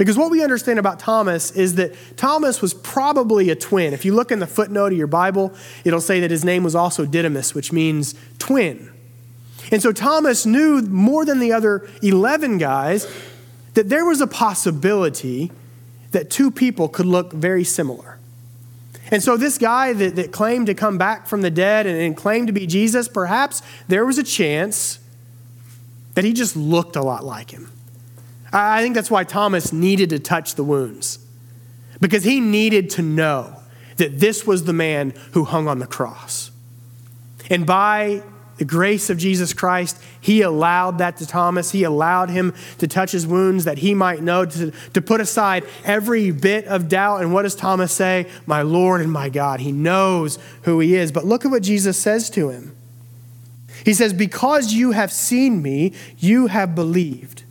Because 0.00 0.16
what 0.16 0.30
we 0.30 0.42
understand 0.42 0.78
about 0.78 0.98
Thomas 0.98 1.50
is 1.50 1.74
that 1.74 1.94
Thomas 2.16 2.62
was 2.62 2.72
probably 2.72 3.50
a 3.50 3.54
twin. 3.54 3.92
If 3.92 4.06
you 4.06 4.14
look 4.14 4.32
in 4.32 4.38
the 4.38 4.46
footnote 4.46 4.92
of 4.92 4.98
your 4.98 5.06
Bible, 5.06 5.52
it'll 5.84 6.00
say 6.00 6.20
that 6.20 6.30
his 6.30 6.42
name 6.42 6.64
was 6.64 6.74
also 6.74 7.04
Didymus, 7.04 7.54
which 7.54 7.70
means 7.70 8.14
twin. 8.38 8.90
And 9.70 9.82
so 9.82 9.92
Thomas 9.92 10.46
knew 10.46 10.80
more 10.80 11.26
than 11.26 11.38
the 11.38 11.52
other 11.52 11.86
11 12.00 12.56
guys 12.56 13.06
that 13.74 13.90
there 13.90 14.06
was 14.06 14.22
a 14.22 14.26
possibility 14.26 15.52
that 16.12 16.30
two 16.30 16.50
people 16.50 16.88
could 16.88 17.04
look 17.04 17.34
very 17.34 17.62
similar. 17.62 18.18
And 19.10 19.22
so, 19.22 19.36
this 19.36 19.58
guy 19.58 19.92
that, 19.92 20.16
that 20.16 20.32
claimed 20.32 20.68
to 20.68 20.74
come 20.74 20.96
back 20.96 21.26
from 21.26 21.42
the 21.42 21.50
dead 21.50 21.86
and, 21.86 22.00
and 22.00 22.16
claimed 22.16 22.46
to 22.46 22.54
be 22.54 22.66
Jesus, 22.66 23.06
perhaps 23.06 23.60
there 23.86 24.06
was 24.06 24.16
a 24.16 24.22
chance 24.22 24.98
that 26.14 26.24
he 26.24 26.32
just 26.32 26.56
looked 26.56 26.96
a 26.96 27.02
lot 27.02 27.22
like 27.22 27.50
him. 27.50 27.70
I 28.52 28.82
think 28.82 28.94
that's 28.94 29.10
why 29.10 29.24
Thomas 29.24 29.72
needed 29.72 30.10
to 30.10 30.18
touch 30.18 30.54
the 30.54 30.64
wounds, 30.64 31.18
because 32.00 32.24
he 32.24 32.40
needed 32.40 32.90
to 32.90 33.02
know 33.02 33.56
that 33.96 34.18
this 34.18 34.46
was 34.46 34.64
the 34.64 34.72
man 34.72 35.12
who 35.32 35.44
hung 35.44 35.68
on 35.68 35.78
the 35.78 35.86
cross. 35.86 36.50
And 37.50 37.66
by 37.66 38.22
the 38.56 38.64
grace 38.64 39.08
of 39.08 39.18
Jesus 39.18 39.52
Christ, 39.52 40.02
he 40.20 40.42
allowed 40.42 40.98
that 40.98 41.16
to 41.16 41.26
Thomas. 41.26 41.72
He 41.72 41.82
allowed 41.82 42.28
him 42.30 42.54
to 42.78 42.86
touch 42.86 43.10
his 43.10 43.26
wounds 43.26 43.64
that 43.64 43.78
he 43.78 43.94
might 43.94 44.22
know, 44.22 44.44
to, 44.44 44.70
to 44.92 45.00
put 45.00 45.20
aside 45.20 45.64
every 45.84 46.30
bit 46.30 46.66
of 46.66 46.88
doubt. 46.88 47.22
And 47.22 47.32
what 47.32 47.42
does 47.42 47.54
Thomas 47.54 47.90
say? 47.92 48.26
My 48.46 48.62
Lord 48.62 49.00
and 49.00 49.10
my 49.10 49.28
God. 49.28 49.60
He 49.60 49.72
knows 49.72 50.38
who 50.62 50.78
he 50.80 50.94
is. 50.94 51.10
But 51.10 51.24
look 51.24 51.44
at 51.44 51.50
what 51.50 51.62
Jesus 51.62 51.98
says 51.98 52.28
to 52.30 52.50
him. 52.50 52.76
He 53.84 53.94
says, 53.94 54.12
Because 54.12 54.72
you 54.74 54.92
have 54.92 55.10
seen 55.10 55.62
me, 55.62 55.94
you 56.18 56.48
have 56.48 56.74
believed. 56.74 57.44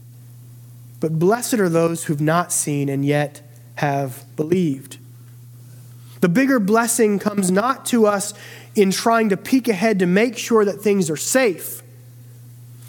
But 1.00 1.18
blessed 1.18 1.56
are 1.56 1.70
those 1.70 2.06
who've 2.06 2.22
not 2.22 2.52
seen 2.52 2.90
and 2.90 3.06
yet 3.06 3.42
have 3.76 4.26
believed. 4.36 4.98
The 6.22 6.30
bigger 6.30 6.60
blessing 6.60 7.20
comes 7.20 7.50
not 7.50 7.86
to 7.88 8.06
us 8.06 8.34
in 8.76 8.92
trying 8.92 9.30
to 9.30 9.38
peek 9.38 9.68
ahead 9.68 10.00
to 10.00 10.06
make 10.06 10.38
sure 10.38 10.66
that 10.66 10.82
things 10.82 11.10
are 11.10 11.18
safe, 11.18 11.82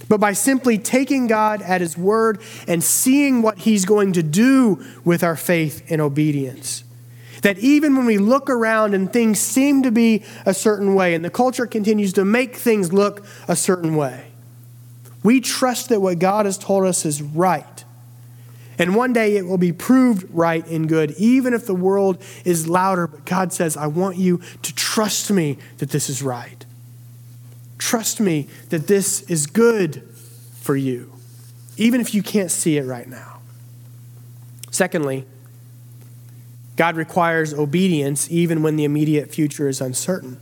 but 0.09 0.19
by 0.19 0.33
simply 0.33 0.79
taking 0.79 1.29
God 1.29 1.63
at 1.63 1.81
His 1.81 1.97
word 1.97 2.41
and 2.67 2.83
seeing 2.83 3.43
what 3.43 3.59
He's 3.59 3.85
going 3.85 4.13
to 4.15 4.23
do 4.23 4.85
with 5.05 5.23
our 5.23 5.37
faith 5.37 5.85
and 5.89 6.01
obedience. 6.01 6.83
That 7.43 7.59
even 7.59 7.97
when 7.97 8.05
we 8.05 8.19
look 8.19 8.51
around 8.51 8.93
and 8.93 9.11
things 9.11 9.39
seem 9.39 9.85
to 9.85 9.93
be 9.93 10.25
a 10.45 10.53
certain 10.53 10.95
way 10.95 11.15
and 11.15 11.25
the 11.25 11.31
culture 11.31 11.67
continues 11.67 12.13
to 12.15 12.25
make 12.25 12.57
things 12.57 12.93
look 12.93 13.25
a 13.47 13.55
certain 13.55 13.95
way, 13.95 14.27
we 15.23 15.41
trust 15.41 15.89
that 15.91 16.01
what 16.01 16.19
God 16.19 16.47
has 16.47 16.59
told 16.59 16.85
us 16.85 17.07
is 17.07 17.23
right 17.23 17.80
and 18.81 18.97
one 18.97 19.13
day 19.13 19.37
it 19.37 19.47
will 19.47 19.59
be 19.59 19.73
proved 19.73 20.27
right 20.31 20.67
and 20.67 20.89
good, 20.89 21.11
even 21.19 21.53
if 21.53 21.67
the 21.67 21.75
world 21.75 22.21
is 22.47 22.67
louder. 22.67 23.07
But 23.07 23.27
God 23.27 23.53
says, 23.53 23.77
I 23.77 23.87
want 23.89 24.17
you 24.17 24.41
to 24.63 24.75
trust 24.75 25.31
me 25.31 25.59
that 25.79 25.91
this 25.91 26.09
is 26.09 26.23
right. 26.23 26.65
Trust 27.77 28.21
me 28.21 28.49
that 28.71 28.87
this 28.87 29.21
is 29.23 29.47
good 29.47 30.03
for 30.63 30.77
you, 30.77 31.13
even 31.77 32.01
if 32.01 32.15
you 32.15 32.23
can't 32.23 32.51
see 32.51 32.79
it 32.79 32.85
right 32.87 33.07
now. 33.07 33.41
Secondly, 34.71 35.27
God 36.77 36.97
requires 36.97 37.53
obedience 37.53 38.31
even 38.31 38.63
when 38.63 38.77
the 38.77 38.85
immediate 38.85 39.31
future 39.31 39.69
is 39.69 39.83
uncertain. 39.83 40.41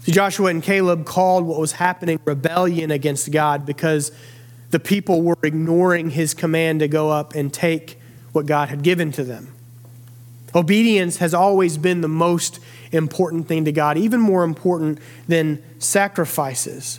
See, 0.00 0.12
Joshua 0.12 0.48
and 0.50 0.62
Caleb 0.62 1.06
called 1.06 1.46
what 1.46 1.58
was 1.58 1.72
happening 1.72 2.20
rebellion 2.26 2.90
against 2.90 3.32
God 3.32 3.64
because 3.64 4.12
the 4.74 4.80
people 4.80 5.22
were 5.22 5.38
ignoring 5.44 6.10
his 6.10 6.34
command 6.34 6.80
to 6.80 6.88
go 6.88 7.08
up 7.08 7.32
and 7.36 7.54
take 7.54 7.96
what 8.32 8.44
God 8.44 8.70
had 8.70 8.82
given 8.82 9.12
to 9.12 9.22
them. 9.22 9.54
Obedience 10.52 11.18
has 11.18 11.32
always 11.32 11.78
been 11.78 12.00
the 12.00 12.08
most 12.08 12.58
important 12.90 13.46
thing 13.46 13.66
to 13.66 13.70
God, 13.70 13.96
even 13.96 14.18
more 14.18 14.42
important 14.42 14.98
than 15.28 15.62
sacrifices. 15.78 16.98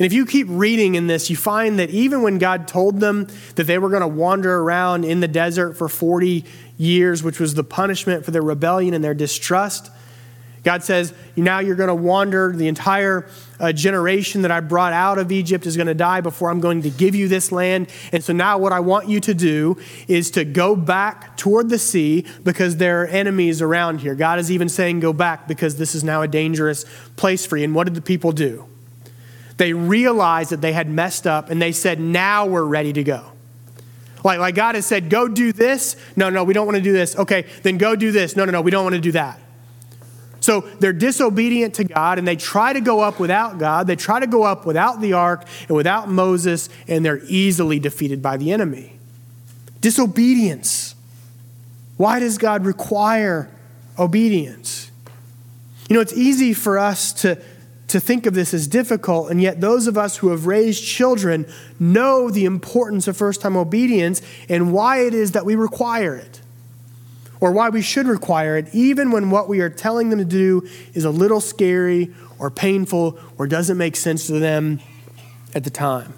And 0.00 0.06
if 0.06 0.12
you 0.12 0.26
keep 0.26 0.48
reading 0.50 0.96
in 0.96 1.06
this, 1.06 1.30
you 1.30 1.36
find 1.36 1.78
that 1.78 1.90
even 1.90 2.20
when 2.22 2.38
God 2.38 2.66
told 2.66 2.98
them 2.98 3.28
that 3.54 3.68
they 3.68 3.78
were 3.78 3.88
going 3.88 4.00
to 4.00 4.08
wander 4.08 4.52
around 4.52 5.04
in 5.04 5.20
the 5.20 5.28
desert 5.28 5.74
for 5.74 5.88
40 5.88 6.44
years, 6.78 7.22
which 7.22 7.38
was 7.38 7.54
the 7.54 7.62
punishment 7.62 8.24
for 8.24 8.32
their 8.32 8.42
rebellion 8.42 8.92
and 8.92 9.04
their 9.04 9.14
distrust, 9.14 9.88
God 10.62 10.84
says, 10.84 11.12
now 11.34 11.58
you're 11.58 11.74
going 11.74 11.88
to 11.88 11.94
wander. 11.94 12.52
The 12.52 12.68
entire 12.68 13.28
uh, 13.58 13.72
generation 13.72 14.42
that 14.42 14.52
I 14.52 14.60
brought 14.60 14.92
out 14.92 15.18
of 15.18 15.32
Egypt 15.32 15.66
is 15.66 15.76
going 15.76 15.88
to 15.88 15.94
die 15.94 16.20
before 16.20 16.50
I'm 16.50 16.60
going 16.60 16.82
to 16.82 16.90
give 16.90 17.16
you 17.16 17.26
this 17.26 17.50
land. 17.50 17.88
And 18.12 18.22
so 18.22 18.32
now 18.32 18.58
what 18.58 18.72
I 18.72 18.78
want 18.78 19.08
you 19.08 19.18
to 19.20 19.34
do 19.34 19.76
is 20.06 20.30
to 20.32 20.44
go 20.44 20.76
back 20.76 21.36
toward 21.36 21.68
the 21.68 21.78
sea 21.78 22.24
because 22.44 22.76
there 22.76 23.02
are 23.02 23.06
enemies 23.06 23.60
around 23.60 24.02
here. 24.02 24.14
God 24.14 24.38
is 24.38 24.52
even 24.52 24.68
saying, 24.68 25.00
go 25.00 25.12
back 25.12 25.48
because 25.48 25.78
this 25.78 25.96
is 25.96 26.04
now 26.04 26.22
a 26.22 26.28
dangerous 26.28 26.84
place 27.16 27.44
for 27.44 27.56
you. 27.56 27.64
And 27.64 27.74
what 27.74 27.84
did 27.84 27.94
the 27.94 28.02
people 28.02 28.30
do? 28.30 28.66
They 29.56 29.72
realized 29.72 30.50
that 30.50 30.60
they 30.60 30.72
had 30.72 30.88
messed 30.88 31.26
up 31.26 31.50
and 31.50 31.60
they 31.60 31.72
said, 31.72 31.98
now 31.98 32.46
we're 32.46 32.64
ready 32.64 32.92
to 32.92 33.02
go. 33.02 33.32
Like, 34.24 34.38
like 34.38 34.54
God 34.54 34.76
has 34.76 34.86
said, 34.86 35.10
go 35.10 35.26
do 35.26 35.52
this. 35.52 35.96
No, 36.14 36.30
no, 36.30 36.44
we 36.44 36.54
don't 36.54 36.66
want 36.66 36.76
to 36.76 36.82
do 36.82 36.92
this. 36.92 37.16
Okay, 37.16 37.46
then 37.64 37.78
go 37.78 37.96
do 37.96 38.12
this. 38.12 38.36
No, 38.36 38.44
no, 38.44 38.52
no, 38.52 38.60
we 38.60 38.70
don't 38.70 38.84
want 38.84 38.94
to 38.94 39.00
do 39.00 39.12
that. 39.12 39.40
So 40.42 40.62
they're 40.80 40.92
disobedient 40.92 41.74
to 41.74 41.84
God 41.84 42.18
and 42.18 42.26
they 42.26 42.34
try 42.34 42.72
to 42.72 42.80
go 42.80 43.00
up 43.00 43.20
without 43.20 43.58
God. 43.58 43.86
They 43.86 43.94
try 43.96 44.18
to 44.18 44.26
go 44.26 44.42
up 44.42 44.66
without 44.66 45.00
the 45.00 45.12
ark 45.12 45.46
and 45.68 45.76
without 45.76 46.08
Moses, 46.08 46.68
and 46.88 47.04
they're 47.04 47.22
easily 47.28 47.78
defeated 47.78 48.20
by 48.20 48.36
the 48.36 48.52
enemy. 48.52 48.98
Disobedience. 49.80 50.96
Why 51.96 52.18
does 52.18 52.38
God 52.38 52.66
require 52.66 53.48
obedience? 53.96 54.90
You 55.88 55.94
know, 55.94 56.00
it's 56.00 56.16
easy 56.16 56.54
for 56.54 56.76
us 56.76 57.12
to, 57.22 57.40
to 57.88 58.00
think 58.00 58.26
of 58.26 58.34
this 58.34 58.52
as 58.52 58.66
difficult, 58.66 59.30
and 59.30 59.40
yet 59.40 59.60
those 59.60 59.86
of 59.86 59.96
us 59.96 60.16
who 60.16 60.30
have 60.30 60.46
raised 60.46 60.82
children 60.82 61.46
know 61.78 62.30
the 62.30 62.46
importance 62.46 63.06
of 63.06 63.16
first 63.16 63.42
time 63.42 63.56
obedience 63.56 64.20
and 64.48 64.72
why 64.72 65.02
it 65.02 65.14
is 65.14 65.32
that 65.32 65.44
we 65.44 65.54
require 65.54 66.16
it 66.16 66.41
or 67.42 67.50
why 67.50 67.68
we 67.70 67.82
should 67.82 68.06
require 68.06 68.56
it, 68.56 68.72
even 68.72 69.10
when 69.10 69.28
what 69.28 69.48
we 69.48 69.60
are 69.60 69.68
telling 69.68 70.10
them 70.10 70.20
to 70.20 70.24
do 70.24 70.64
is 70.94 71.04
a 71.04 71.10
little 71.10 71.40
scary 71.40 72.14
or 72.38 72.52
painful 72.52 73.18
or 73.36 73.48
doesn't 73.48 73.76
make 73.76 73.96
sense 73.96 74.28
to 74.28 74.38
them 74.38 74.78
at 75.52 75.64
the 75.64 75.70
time. 75.70 76.14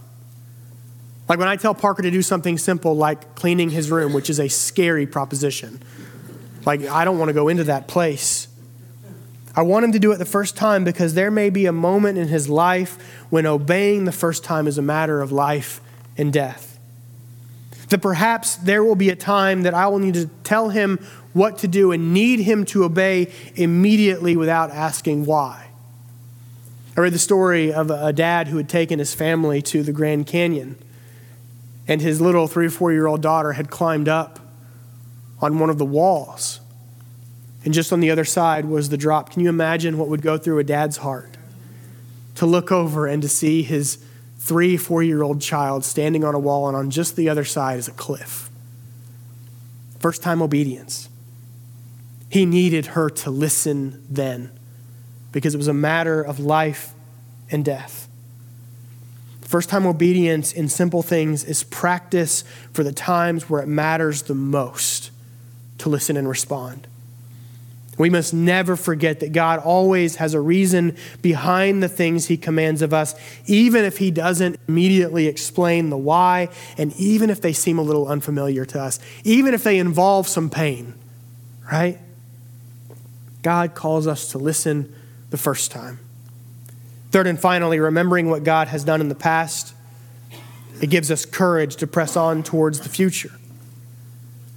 Like 1.26 1.38
when 1.38 1.48
I 1.48 1.56
tell 1.56 1.74
Parker 1.74 2.02
to 2.02 2.10
do 2.10 2.20
something 2.20 2.58
simple 2.58 2.94
like 2.94 3.34
cleaning 3.36 3.70
his 3.70 3.90
room, 3.90 4.12
which 4.12 4.28
is 4.28 4.38
a 4.38 4.48
scary 4.48 5.06
proposition. 5.06 5.82
Like, 6.66 6.82
I 6.82 7.06
don't 7.06 7.18
want 7.18 7.30
to 7.30 7.32
go 7.32 7.48
into 7.48 7.64
that 7.64 7.88
place. 7.88 8.46
I 9.56 9.62
want 9.62 9.86
him 9.86 9.92
to 9.92 9.98
do 9.98 10.12
it 10.12 10.18
the 10.18 10.26
first 10.26 10.58
time 10.58 10.84
because 10.84 11.14
there 11.14 11.30
may 11.30 11.48
be 11.48 11.64
a 11.64 11.72
moment 11.72 12.18
in 12.18 12.28
his 12.28 12.50
life 12.50 12.98
when 13.30 13.46
obeying 13.46 14.04
the 14.04 14.12
first 14.12 14.44
time 14.44 14.66
is 14.66 14.76
a 14.76 14.82
matter 14.82 15.22
of 15.22 15.32
life 15.32 15.80
and 16.18 16.30
death. 16.30 16.73
That 17.94 18.02
perhaps 18.02 18.56
there 18.56 18.82
will 18.82 18.96
be 18.96 19.08
a 19.08 19.14
time 19.14 19.62
that 19.62 19.72
I 19.72 19.86
will 19.86 20.00
need 20.00 20.14
to 20.14 20.26
tell 20.42 20.70
him 20.70 20.98
what 21.32 21.58
to 21.58 21.68
do 21.68 21.92
and 21.92 22.12
need 22.12 22.40
him 22.40 22.64
to 22.64 22.82
obey 22.82 23.30
immediately 23.54 24.36
without 24.36 24.72
asking 24.72 25.26
why. 25.26 25.68
I 26.96 27.00
read 27.02 27.12
the 27.12 27.20
story 27.20 27.72
of 27.72 27.92
a 27.92 28.12
dad 28.12 28.48
who 28.48 28.56
had 28.56 28.68
taken 28.68 28.98
his 28.98 29.14
family 29.14 29.62
to 29.62 29.84
the 29.84 29.92
Grand 29.92 30.26
Canyon, 30.26 30.76
and 31.86 32.00
his 32.00 32.20
little 32.20 32.48
three 32.48 32.66
or 32.66 32.70
four 32.70 32.92
year 32.92 33.06
old 33.06 33.22
daughter 33.22 33.52
had 33.52 33.70
climbed 33.70 34.08
up 34.08 34.40
on 35.40 35.60
one 35.60 35.70
of 35.70 35.78
the 35.78 35.84
walls 35.84 36.58
and 37.64 37.72
just 37.72 37.92
on 37.92 38.00
the 38.00 38.10
other 38.10 38.24
side 38.24 38.64
was 38.64 38.88
the 38.88 38.96
drop. 38.96 39.30
Can 39.30 39.40
you 39.40 39.48
imagine 39.48 39.98
what 39.98 40.08
would 40.08 40.20
go 40.20 40.36
through 40.36 40.58
a 40.58 40.64
dad's 40.64 40.96
heart 40.96 41.36
to 42.34 42.44
look 42.44 42.72
over 42.72 43.06
and 43.06 43.22
to 43.22 43.28
see 43.28 43.62
his 43.62 44.03
three, 44.44 44.76
four 44.76 45.02
year 45.02 45.22
old 45.22 45.40
child 45.40 45.84
standing 45.84 46.22
on 46.22 46.34
a 46.34 46.38
wall 46.38 46.68
and 46.68 46.76
on 46.76 46.90
just 46.90 47.16
the 47.16 47.30
other 47.30 47.44
side 47.44 47.78
is 47.78 47.88
a 47.88 47.92
cliff? 47.92 48.50
First 49.98 50.22
time 50.22 50.42
obedience. 50.42 51.08
He 52.28 52.44
needed 52.44 52.86
her 52.86 53.08
to 53.08 53.30
listen 53.30 54.04
then 54.10 54.50
because 55.32 55.54
it 55.54 55.58
was 55.58 55.68
a 55.68 55.74
matter 55.74 56.20
of 56.20 56.38
life 56.38 56.92
and 57.50 57.64
death. 57.64 58.06
First 59.40 59.70
time 59.70 59.86
obedience 59.86 60.52
in 60.52 60.68
simple 60.68 61.02
things 61.02 61.44
is 61.44 61.62
practice 61.62 62.44
for 62.72 62.84
the 62.84 62.92
times 62.92 63.48
where 63.48 63.62
it 63.62 63.68
matters 63.68 64.22
the 64.22 64.34
most 64.34 65.10
to 65.78 65.88
listen 65.88 66.16
and 66.16 66.28
respond. 66.28 66.86
We 67.96 68.10
must 68.10 68.34
never 68.34 68.76
forget 68.76 69.20
that 69.20 69.32
God 69.32 69.60
always 69.60 70.16
has 70.16 70.34
a 70.34 70.40
reason 70.40 70.96
behind 71.22 71.82
the 71.82 71.88
things 71.88 72.26
He 72.26 72.36
commands 72.36 72.82
of 72.82 72.92
us, 72.92 73.14
even 73.46 73.84
if 73.84 73.98
He 73.98 74.10
doesn't 74.10 74.58
immediately 74.66 75.26
explain 75.26 75.90
the 75.90 75.96
why, 75.96 76.48
and 76.76 76.92
even 76.96 77.30
if 77.30 77.40
they 77.40 77.52
seem 77.52 77.78
a 77.78 77.82
little 77.82 78.08
unfamiliar 78.08 78.64
to 78.66 78.80
us, 78.80 78.98
even 79.22 79.54
if 79.54 79.62
they 79.62 79.78
involve 79.78 80.26
some 80.26 80.50
pain, 80.50 80.94
right? 81.70 81.98
God 83.42 83.74
calls 83.74 84.06
us 84.06 84.32
to 84.32 84.38
listen 84.38 84.92
the 85.30 85.36
first 85.36 85.70
time. 85.70 86.00
Third 87.12 87.28
and 87.28 87.38
finally, 87.38 87.78
remembering 87.78 88.28
what 88.28 88.42
God 88.42 88.68
has 88.68 88.82
done 88.82 89.00
in 89.00 89.08
the 89.08 89.14
past, 89.14 89.72
it 90.82 90.90
gives 90.90 91.12
us 91.12 91.24
courage 91.24 91.76
to 91.76 91.86
press 91.86 92.16
on 92.16 92.42
towards 92.42 92.80
the 92.80 92.88
future. 92.88 93.30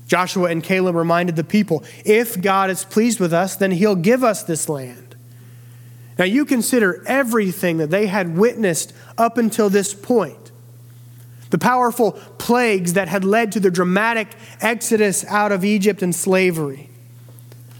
Joshua 0.08 0.50
and 0.50 0.64
Caleb 0.64 0.96
reminded 0.96 1.36
the 1.36 1.44
people 1.44 1.84
if 2.06 2.42
God 2.42 2.70
is 2.70 2.86
pleased 2.86 3.20
with 3.20 3.34
us, 3.34 3.58
then 3.58 3.72
he'll 3.72 3.96
give 3.96 4.24
us 4.24 4.44
this 4.44 4.70
land. 4.70 5.16
Now, 6.18 6.26
you 6.26 6.46
consider 6.46 7.04
everything 7.06 7.78
that 7.78 7.92
they 7.92 8.08
had 8.08 8.38
witnessed 8.38 8.94
up 9.18 9.38
until 9.38 9.70
this 9.70 9.94
point 9.94 10.48
the 11.50 11.58
powerful 11.58 12.12
plagues 12.38 12.94
that 12.94 13.08
had 13.08 13.24
led 13.24 13.54
to 13.54 13.60
the 13.62 13.72
dramatic 13.72 14.28
exodus 14.60 15.24
out 15.26 15.54
of 15.54 15.64
Egypt 15.64 16.02
and 16.02 16.14
slavery. 16.14 16.90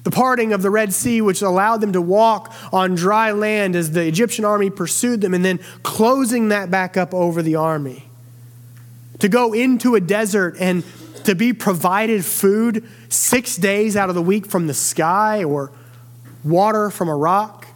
The 0.04 0.12
parting 0.12 0.54
of 0.54 0.62
the 0.62 0.70
Red 0.70 0.94
Sea, 0.94 1.20
which 1.20 1.42
allowed 1.42 1.82
them 1.82 1.92
to 1.92 2.02
walk 2.02 2.54
on 2.72 2.96
dry 2.96 3.34
land 3.34 3.76
as 3.76 3.92
the 3.92 4.08
Egyptian 4.08 4.46
army 4.46 4.70
pursued 4.70 5.20
them, 5.20 5.34
and 5.34 5.44
then 5.44 5.60
closing 5.84 6.48
that 6.48 6.72
back 6.72 6.96
up 6.96 7.14
over 7.14 7.42
the 7.42 7.56
army. 7.56 8.06
To 9.20 9.28
go 9.28 9.52
into 9.52 9.96
a 9.96 10.00
desert 10.00 10.56
and 10.62 10.86
to 11.28 11.36
be 11.36 11.52
provided 11.52 12.24
food 12.24 12.88
six 13.10 13.58
days 13.58 13.98
out 13.98 14.08
of 14.08 14.16
the 14.16 14.22
week 14.22 14.46
from 14.46 14.66
the 14.68 14.74
sky 14.74 15.44
or 15.44 15.74
water 16.42 16.90
from 16.90 17.10
a 17.10 17.16
rock. 17.16 17.68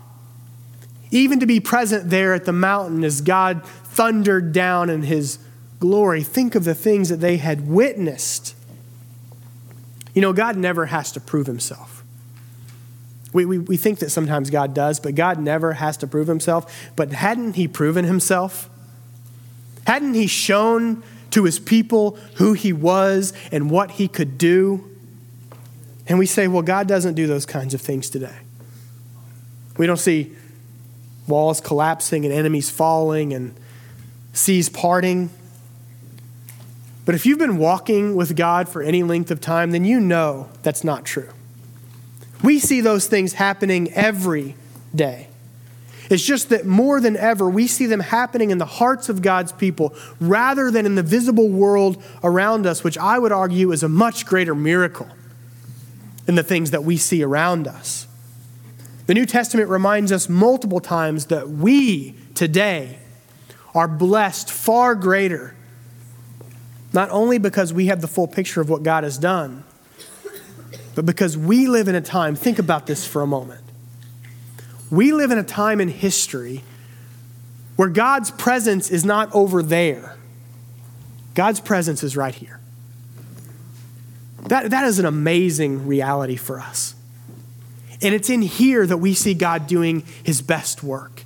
Even 1.11 1.41
to 1.41 1.45
be 1.45 1.59
present 1.59 2.09
there 2.09 2.33
at 2.33 2.45
the 2.45 2.53
mountain 2.53 3.03
as 3.03 3.19
God 3.19 3.65
thundered 3.65 4.53
down 4.53 4.89
in 4.89 5.03
his 5.03 5.37
glory. 5.81 6.23
Think 6.23 6.55
of 6.55 6.63
the 6.63 6.73
things 6.73 7.09
that 7.09 7.17
they 7.17 7.35
had 7.35 7.67
witnessed. 7.67 8.55
You 10.13 10.21
know, 10.21 10.31
God 10.31 10.55
never 10.55 10.85
has 10.85 11.11
to 11.11 11.19
prove 11.19 11.45
himself. 11.45 12.05
We, 13.33 13.43
we, 13.43 13.57
we 13.57 13.75
think 13.75 13.99
that 13.99 14.11
sometimes 14.11 14.49
God 14.49 14.73
does, 14.73 15.01
but 15.01 15.13
God 15.13 15.41
never 15.41 15.73
has 15.73 15.97
to 15.97 16.07
prove 16.07 16.27
himself. 16.27 16.89
But 16.95 17.11
hadn't 17.11 17.57
he 17.57 17.67
proven 17.67 18.05
himself? 18.05 18.69
Hadn't 19.85 20.13
he 20.13 20.27
shown 20.27 21.03
to 21.31 21.43
his 21.43 21.59
people 21.59 22.17
who 22.35 22.53
he 22.53 22.71
was 22.71 23.33
and 23.51 23.69
what 23.69 23.91
he 23.91 24.07
could 24.07 24.37
do. 24.37 24.87
And 26.07 26.19
we 26.19 26.25
say, 26.25 26.47
well, 26.47 26.61
God 26.61 26.87
doesn't 26.87 27.15
do 27.15 27.27
those 27.27 27.45
kinds 27.45 27.73
of 27.73 27.81
things 27.81 28.09
today. 28.09 28.35
We 29.77 29.87
don't 29.87 29.97
see 29.97 30.35
walls 31.27 31.61
collapsing 31.61 32.25
and 32.25 32.33
enemies 32.33 32.69
falling 32.69 33.33
and 33.33 33.55
seas 34.33 34.69
parting. 34.69 35.29
But 37.05 37.15
if 37.15 37.25
you've 37.25 37.39
been 37.39 37.57
walking 37.57 38.15
with 38.15 38.35
God 38.35 38.69
for 38.69 38.81
any 38.81 39.03
length 39.03 39.31
of 39.31 39.41
time, 39.41 39.71
then 39.71 39.85
you 39.85 39.99
know 39.99 40.49
that's 40.61 40.83
not 40.83 41.05
true. 41.05 41.29
We 42.43 42.59
see 42.59 42.81
those 42.81 43.07
things 43.07 43.33
happening 43.33 43.91
every 43.93 44.55
day. 44.93 45.27
It's 46.11 46.21
just 46.21 46.49
that 46.49 46.65
more 46.65 46.99
than 46.99 47.15
ever, 47.15 47.49
we 47.49 47.67
see 47.67 47.85
them 47.85 48.01
happening 48.01 48.51
in 48.51 48.57
the 48.57 48.65
hearts 48.65 49.07
of 49.07 49.21
God's 49.21 49.53
people 49.53 49.95
rather 50.19 50.69
than 50.69 50.85
in 50.85 50.95
the 50.95 51.03
visible 51.03 51.47
world 51.47 52.03
around 52.21 52.67
us, 52.67 52.83
which 52.83 52.97
I 52.97 53.17
would 53.17 53.31
argue 53.31 53.71
is 53.71 53.81
a 53.81 53.87
much 53.87 54.25
greater 54.25 54.53
miracle 54.53 55.07
than 56.25 56.35
the 56.35 56.43
things 56.43 56.71
that 56.71 56.83
we 56.83 56.97
see 56.97 57.23
around 57.23 57.65
us. 57.65 58.07
The 59.07 59.13
New 59.13 59.25
Testament 59.25 59.69
reminds 59.69 60.11
us 60.11 60.27
multiple 60.27 60.81
times 60.81 61.27
that 61.27 61.47
we 61.47 62.17
today 62.35 62.99
are 63.73 63.87
blessed 63.87 64.51
far 64.51 64.95
greater, 64.95 65.55
not 66.91 67.09
only 67.09 67.37
because 67.37 67.71
we 67.71 67.85
have 67.85 68.01
the 68.01 68.07
full 68.09 68.27
picture 68.27 68.59
of 68.59 68.69
what 68.69 68.83
God 68.83 69.05
has 69.05 69.17
done, 69.17 69.63
but 70.93 71.05
because 71.05 71.37
we 71.37 71.67
live 71.67 71.87
in 71.87 71.95
a 71.95 72.01
time, 72.01 72.35
think 72.35 72.59
about 72.59 72.85
this 72.85 73.07
for 73.07 73.21
a 73.21 73.27
moment 73.27 73.60
we 74.91 75.13
live 75.13 75.31
in 75.31 75.37
a 75.37 75.43
time 75.43 75.79
in 75.81 75.87
history 75.87 76.61
where 77.77 77.89
God's 77.89 78.29
presence 78.29 78.91
is 78.91 79.03
not 79.03 79.33
over 79.33 79.63
there, 79.63 80.17
God's 81.33 81.59
presence 81.59 82.03
is 82.03 82.15
right 82.15 82.35
here. 82.35 82.59
That, 84.43 84.71
that 84.71 84.85
is 84.85 84.99
an 84.99 85.05
amazing 85.05 85.87
reality 85.87 86.35
for 86.35 86.59
us. 86.59 86.93
And 88.01 88.13
it's 88.15 88.29
in 88.29 88.41
here 88.41 88.85
that 88.85 88.97
we 88.97 89.13
see 89.13 89.33
God 89.33 89.67
doing 89.67 90.03
his 90.23 90.41
best 90.41 90.83
work. 90.83 91.23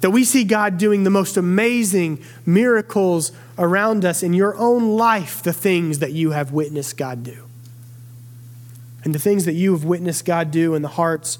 That 0.00 0.10
we 0.10 0.24
see 0.24 0.44
God 0.44 0.78
doing 0.78 1.04
the 1.04 1.10
most 1.10 1.36
amazing 1.36 2.22
miracles 2.44 3.32
around 3.58 4.04
us 4.04 4.22
in 4.22 4.32
your 4.32 4.56
own 4.56 4.96
life, 4.96 5.42
the 5.42 5.52
things 5.52 6.00
that 6.00 6.12
you 6.12 6.32
have 6.32 6.52
witnessed 6.52 6.96
God 6.96 7.22
do. 7.22 7.44
And 9.04 9.14
the 9.14 9.18
things 9.18 9.44
that 9.44 9.52
you 9.52 9.72
have 9.72 9.84
witnessed 9.84 10.24
God 10.24 10.50
do 10.50 10.74
in 10.74 10.82
the 10.82 10.88
hearts 10.88 11.38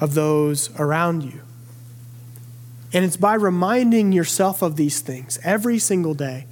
of 0.00 0.14
those 0.14 0.70
around 0.78 1.22
you. 1.22 1.42
And 2.92 3.04
it's 3.04 3.16
by 3.16 3.34
reminding 3.34 4.12
yourself 4.12 4.62
of 4.62 4.76
these 4.76 5.00
things 5.00 5.38
every 5.44 5.78
single 5.78 6.14
day 6.14 6.46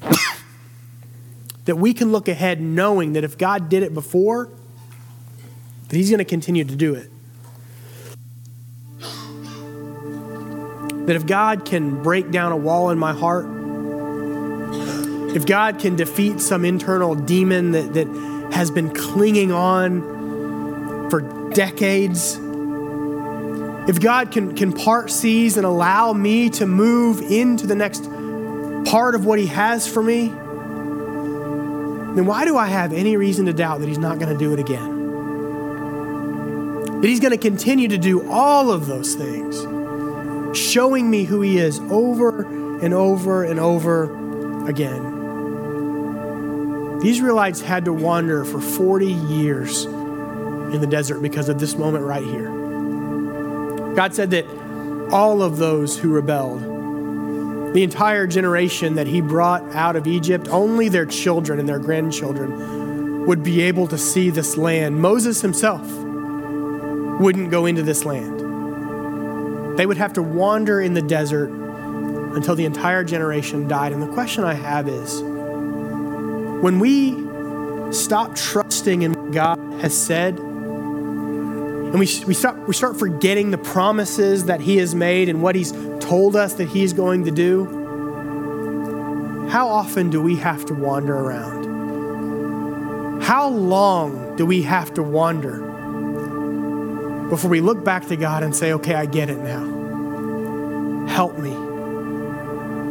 that 1.64 1.76
we 1.76 1.92
can 1.92 2.12
look 2.12 2.28
ahead 2.28 2.60
knowing 2.60 3.14
that 3.14 3.24
if 3.24 3.36
God 3.36 3.68
did 3.68 3.82
it 3.82 3.92
before, 3.92 4.50
that 5.88 5.96
He's 5.96 6.10
going 6.10 6.18
to 6.18 6.24
continue 6.24 6.64
to 6.64 6.76
do 6.76 6.94
it. 6.94 7.10
That 11.06 11.16
if 11.16 11.26
God 11.26 11.64
can 11.64 12.02
break 12.04 12.30
down 12.30 12.52
a 12.52 12.56
wall 12.56 12.90
in 12.90 12.98
my 12.98 13.12
heart, 13.12 13.46
if 15.34 15.44
God 15.44 15.80
can 15.80 15.96
defeat 15.96 16.40
some 16.40 16.64
internal 16.64 17.16
demon 17.16 17.72
that, 17.72 17.94
that 17.94 18.06
has 18.52 18.70
been 18.70 18.94
clinging 18.94 19.50
on 19.50 21.10
for 21.10 21.20
decades, 21.52 22.38
if 23.90 23.98
God 24.00 24.30
can, 24.30 24.54
can 24.54 24.72
part 24.72 25.10
seas 25.10 25.56
and 25.56 25.66
allow 25.66 26.12
me 26.12 26.48
to 26.50 26.64
move 26.64 27.20
into 27.20 27.66
the 27.66 27.74
next 27.74 28.04
part 28.88 29.16
of 29.16 29.26
what 29.26 29.40
He 29.40 29.46
has 29.46 29.92
for 29.92 30.00
me, 30.00 30.28
then 32.14 32.24
why 32.24 32.44
do 32.44 32.56
I 32.56 32.68
have 32.68 32.92
any 32.92 33.16
reason 33.16 33.46
to 33.46 33.52
doubt 33.52 33.80
that 33.80 33.88
He's 33.88 33.98
not 33.98 34.20
going 34.20 34.32
to 34.32 34.38
do 34.38 34.52
it 34.52 34.60
again? 34.60 35.00
That 37.00 37.08
He's 37.08 37.18
going 37.18 37.32
to 37.32 37.38
continue 37.38 37.88
to 37.88 37.98
do 37.98 38.30
all 38.30 38.70
of 38.70 38.86
those 38.86 39.16
things, 39.16 39.56
showing 40.56 41.10
me 41.10 41.24
who 41.24 41.40
He 41.40 41.58
is 41.58 41.80
over 41.90 42.42
and 42.84 42.94
over 42.94 43.42
and 43.42 43.58
over 43.58 44.04
again. 44.68 45.18
The 47.00 47.08
Israelites 47.08 47.60
had 47.60 47.86
to 47.86 47.92
wander 47.92 48.44
for 48.44 48.60
40 48.60 49.06
years 49.06 49.84
in 49.86 50.80
the 50.80 50.86
desert 50.86 51.18
because 51.22 51.48
of 51.48 51.58
this 51.58 51.74
moment 51.74 52.04
right 52.04 52.22
here. 52.22 52.59
God 53.94 54.14
said 54.14 54.30
that 54.30 54.46
all 55.12 55.42
of 55.42 55.56
those 55.56 55.98
who 55.98 56.12
rebelled 56.12 56.70
the 57.74 57.82
entire 57.84 58.26
generation 58.26 58.96
that 58.96 59.06
he 59.06 59.20
brought 59.20 59.62
out 59.74 59.94
of 59.94 60.06
Egypt, 60.06 60.48
only 60.48 60.88
their 60.88 61.06
children 61.06 61.60
and 61.60 61.68
their 61.68 61.78
grandchildren 61.78 63.26
would 63.26 63.44
be 63.44 63.60
able 63.62 63.86
to 63.86 63.96
see 63.96 64.30
this 64.30 64.56
land. 64.56 65.00
Moses 65.00 65.40
himself 65.40 65.86
wouldn't 67.20 67.50
go 67.50 67.66
into 67.66 67.82
this 67.82 68.04
land. 68.04 69.78
They 69.78 69.86
would 69.86 69.98
have 69.98 70.12
to 70.14 70.22
wander 70.22 70.80
in 70.80 70.94
the 70.94 71.02
desert 71.02 71.50
until 72.34 72.56
the 72.56 72.64
entire 72.64 73.04
generation 73.04 73.68
died. 73.68 73.92
And 73.92 74.02
the 74.02 74.12
question 74.12 74.42
I 74.42 74.54
have 74.54 74.88
is 74.88 75.20
when 76.62 76.80
we 76.80 77.12
stop 77.92 78.34
trusting 78.34 79.02
in 79.02 79.12
what 79.12 79.32
God 79.32 79.58
has 79.80 79.96
said, 79.96 80.40
and 81.90 81.98
we, 81.98 82.06
we, 82.24 82.34
stop, 82.34 82.56
we 82.68 82.74
start 82.74 82.96
forgetting 82.96 83.50
the 83.50 83.58
promises 83.58 84.44
that 84.44 84.60
He 84.60 84.76
has 84.76 84.94
made 84.94 85.28
and 85.28 85.42
what 85.42 85.56
He's 85.56 85.72
told 85.98 86.36
us 86.36 86.54
that 86.54 86.68
He's 86.68 86.92
going 86.92 87.24
to 87.24 87.32
do, 87.32 87.66
how 89.50 89.68
often 89.68 90.08
do 90.08 90.22
we 90.22 90.36
have 90.36 90.64
to 90.66 90.74
wander 90.74 91.16
around? 91.16 91.60
How 93.22 93.48
long 93.48 94.36
do 94.36 94.46
we 94.46 94.62
have 94.62 94.94
to 94.94 95.02
wander 95.02 95.58
before 97.28 97.50
we 97.50 97.60
look 97.60 97.84
back 97.84 98.06
to 98.06 98.16
God 98.16 98.44
and 98.44 98.54
say, 98.54 98.72
okay, 98.74 98.94
I 98.94 99.06
get 99.06 99.28
it 99.28 99.38
now? 99.38 101.06
Help 101.08 101.38
me. 101.38 101.50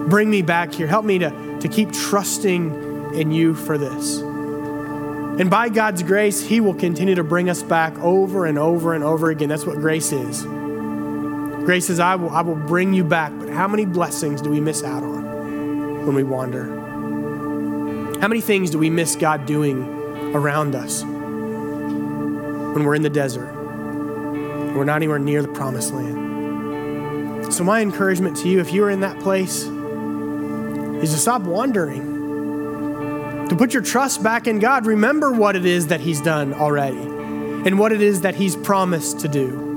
Bring 0.10 0.30
me 0.30 0.42
back 0.42 0.74
here. 0.74 0.88
Help 0.88 1.06
me 1.06 1.20
to, 1.20 1.60
to 1.62 1.68
keep 1.70 1.94
trusting 1.94 3.16
in 3.16 3.32
you 3.32 3.56
for 3.56 3.78
this. 3.78 4.22
And 5.40 5.50
by 5.50 5.70
God's 5.70 6.04
grace, 6.04 6.42
He 6.42 6.60
will 6.60 6.74
continue 6.74 7.16
to 7.16 7.24
bring 7.24 7.50
us 7.50 7.64
back 7.64 7.98
over 8.00 8.46
and 8.46 8.60
over 8.60 8.94
and 8.94 9.06
over 9.06 9.30
again. 9.30 9.48
That's 9.48 9.66
what 9.66 9.78
grace 9.78 10.12
is. 10.12 10.44
Grace 10.44 11.88
says, 11.88 12.02
I 12.02 12.16
will, 12.16 12.30
I 12.30 12.42
will 12.42 12.56
bring 12.56 12.94
you 12.94 13.06
back. 13.06 13.32
But 13.40 13.48
how 13.50 13.70
many 13.70 13.86
blessings 13.86 14.42
do 14.42 14.50
we 14.50 14.60
miss 14.60 14.84
out 14.84 15.02
on 15.02 16.06
when 16.06 16.14
we 16.14 16.24
wander? 16.24 16.66
How 18.20 18.28
many 18.28 18.42
things 18.42 18.70
do 18.70 18.78
we 18.78 18.90
miss 18.90 19.16
God 19.16 19.46
doing 19.46 19.82
around 20.36 20.76
us 20.76 21.04
when 21.04 22.84
we're 22.84 22.96
in 22.96 23.04
the 23.04 23.10
desert? 23.10 23.54
We're 24.76 24.84
not 24.84 24.98
anywhere 24.98 25.20
near 25.20 25.42
the 25.42 25.48
promised 25.48 25.94
land. 25.94 27.54
So, 27.54 27.64
my 27.64 27.80
encouragement 27.82 28.36
to 28.38 28.50
you, 28.50 28.60
if 28.60 28.74
you 28.74 28.84
are 28.84 28.90
in 28.90 29.00
that 29.00 29.18
place, 29.22 29.64
is 29.64 31.14
to 31.14 31.18
stop 31.18 31.44
wandering, 31.44 32.19
to 33.50 33.56
put 33.58 33.74
your 33.74 33.84
trust 33.84 34.24
back 34.24 34.48
in 34.48 34.60
God. 34.60 34.86
Remember 34.86 35.32
what 35.32 35.56
it 35.56 35.66
is 35.66 35.88
that 35.88 36.00
He's 36.00 36.22
done 36.22 36.54
already 36.54 36.98
and 36.98 37.78
what 37.78 37.92
it 37.92 38.02
is 38.02 38.22
that 38.22 38.36
He's 38.36 38.56
promised 38.56 39.20
to 39.22 39.28
do 39.28 39.70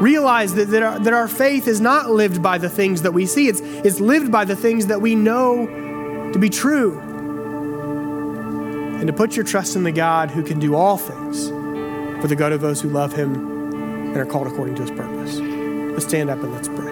realize 0.00 0.54
that, 0.54 0.66
that, 0.66 0.82
our, 0.82 0.98
that 1.00 1.12
our 1.12 1.28
faith 1.28 1.66
is 1.66 1.80
not 1.80 2.08
lived 2.10 2.42
by 2.42 2.58
the 2.58 2.68
things 2.68 3.02
that 3.02 3.12
we 3.12 3.26
see, 3.26 3.48
it's, 3.48 3.60
it's 3.60 4.00
lived 4.00 4.30
by 4.30 4.44
the 4.44 4.56
things 4.56 4.86
that 4.86 5.00
we 5.00 5.14
know 5.14 5.66
to 6.32 6.38
be 6.38 6.48
true. 6.48 6.98
And 8.98 9.06
to 9.06 9.12
put 9.12 9.36
your 9.36 9.44
trust 9.44 9.76
in 9.76 9.84
the 9.84 9.92
God 9.92 10.30
who 10.30 10.42
can 10.42 10.58
do 10.58 10.74
all 10.74 10.96
things 10.96 11.48
for 12.20 12.26
the 12.26 12.36
good 12.36 12.52
of 12.52 12.60
those 12.60 12.80
who 12.80 12.88
love 12.88 13.12
him 13.12 13.34
and 14.08 14.16
are 14.16 14.26
called 14.26 14.46
according 14.48 14.74
to 14.76 14.82
his 14.82 14.90
purpose. 14.90 15.38
Let's 15.38 16.06
stand 16.06 16.30
up 16.30 16.42
and 16.42 16.52
let's 16.52 16.68
pray. 16.68 16.86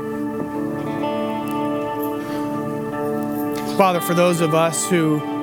Father, 3.77 4.01
for 4.01 4.15
those 4.15 4.41
of 4.41 4.55
us 4.55 4.89
who 4.89 5.36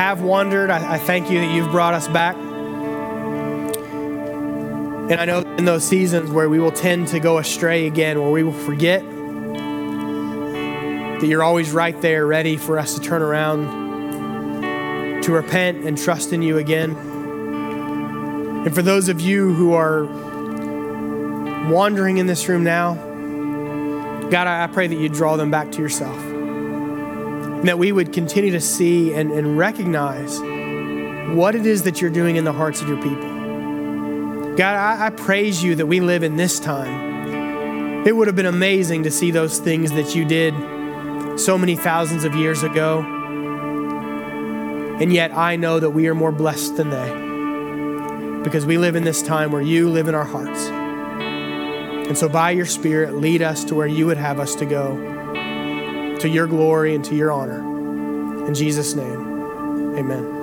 have 0.00 0.22
wandered, 0.22 0.70
I, 0.70 0.94
I 0.94 0.98
thank 0.98 1.30
you 1.30 1.40
that 1.40 1.54
you've 1.54 1.70
brought 1.70 1.92
us 1.92 2.08
back. 2.08 2.34
And 5.10 5.12
I 5.12 5.26
know 5.26 5.40
in 5.58 5.66
those 5.66 5.84
seasons 5.84 6.30
where 6.30 6.48
we 6.48 6.58
will 6.58 6.72
tend 6.72 7.08
to 7.08 7.20
go 7.20 7.36
astray 7.36 7.86
again, 7.86 8.18
where 8.18 8.30
we 8.30 8.42
will 8.42 8.54
forget 8.54 9.02
that 11.20 11.26
you're 11.26 11.42
always 11.42 11.72
right 11.72 12.00
there, 12.00 12.26
ready 12.26 12.56
for 12.56 12.78
us 12.78 12.94
to 12.94 13.00
turn 13.02 13.20
around, 13.20 15.22
to 15.24 15.32
repent 15.32 15.84
and 15.84 15.98
trust 15.98 16.32
in 16.32 16.40
you 16.40 16.56
again. 16.56 16.96
And 18.64 18.74
for 18.74 18.80
those 18.80 19.10
of 19.10 19.20
you 19.20 19.52
who 19.52 19.74
are 19.74 20.06
wandering 21.70 22.16
in 22.16 22.26
this 22.26 22.48
room 22.48 22.64
now, 22.64 22.94
God, 24.30 24.46
I 24.46 24.66
pray 24.68 24.86
that 24.86 24.96
you 24.96 25.10
draw 25.10 25.36
them 25.36 25.50
back 25.50 25.72
to 25.72 25.82
yourself. 25.82 26.29
And 27.60 27.68
that 27.68 27.78
we 27.78 27.92
would 27.92 28.12
continue 28.12 28.50
to 28.50 28.60
see 28.60 29.14
and, 29.14 29.30
and 29.30 29.56
recognize 29.56 30.38
what 31.36 31.54
it 31.54 31.64
is 31.66 31.84
that 31.84 32.00
you're 32.00 32.10
doing 32.10 32.36
in 32.36 32.44
the 32.44 32.52
hearts 32.52 32.82
of 32.82 32.88
your 32.88 33.00
people. 33.02 34.56
God, 34.56 34.74
I, 34.76 35.06
I 35.06 35.10
praise 35.10 35.62
you 35.62 35.74
that 35.76 35.86
we 35.86 36.00
live 36.00 36.22
in 36.22 36.36
this 36.36 36.58
time. 36.58 38.06
It 38.06 38.16
would 38.16 38.26
have 38.26 38.36
been 38.36 38.46
amazing 38.46 39.04
to 39.04 39.10
see 39.10 39.30
those 39.30 39.58
things 39.58 39.92
that 39.92 40.14
you 40.14 40.24
did 40.24 40.54
so 41.38 41.56
many 41.56 41.76
thousands 41.76 42.24
of 42.24 42.34
years 42.34 42.62
ago. 42.62 43.00
And 45.00 45.12
yet 45.12 45.36
I 45.36 45.56
know 45.56 45.78
that 45.80 45.90
we 45.90 46.08
are 46.08 46.14
more 46.14 46.32
blessed 46.32 46.76
than 46.76 46.90
they 46.90 48.42
because 48.42 48.64
we 48.66 48.78
live 48.78 48.96
in 48.96 49.04
this 49.04 49.22
time 49.22 49.52
where 49.52 49.62
you 49.62 49.90
live 49.90 50.08
in 50.08 50.14
our 50.14 50.24
hearts. 50.24 50.66
And 52.08 52.18
so, 52.18 52.28
by 52.28 52.50
your 52.50 52.66
Spirit, 52.66 53.14
lead 53.14 53.40
us 53.40 53.64
to 53.64 53.74
where 53.74 53.86
you 53.86 54.06
would 54.06 54.16
have 54.16 54.40
us 54.40 54.54
to 54.56 54.66
go, 54.66 54.96
to 56.20 56.28
your 56.28 56.46
glory 56.46 56.94
and 56.94 57.04
to 57.06 57.14
your 57.14 57.32
honor. 57.32 58.46
In 58.46 58.54
Jesus' 58.54 58.94
name, 58.94 59.96
amen. 59.96 60.39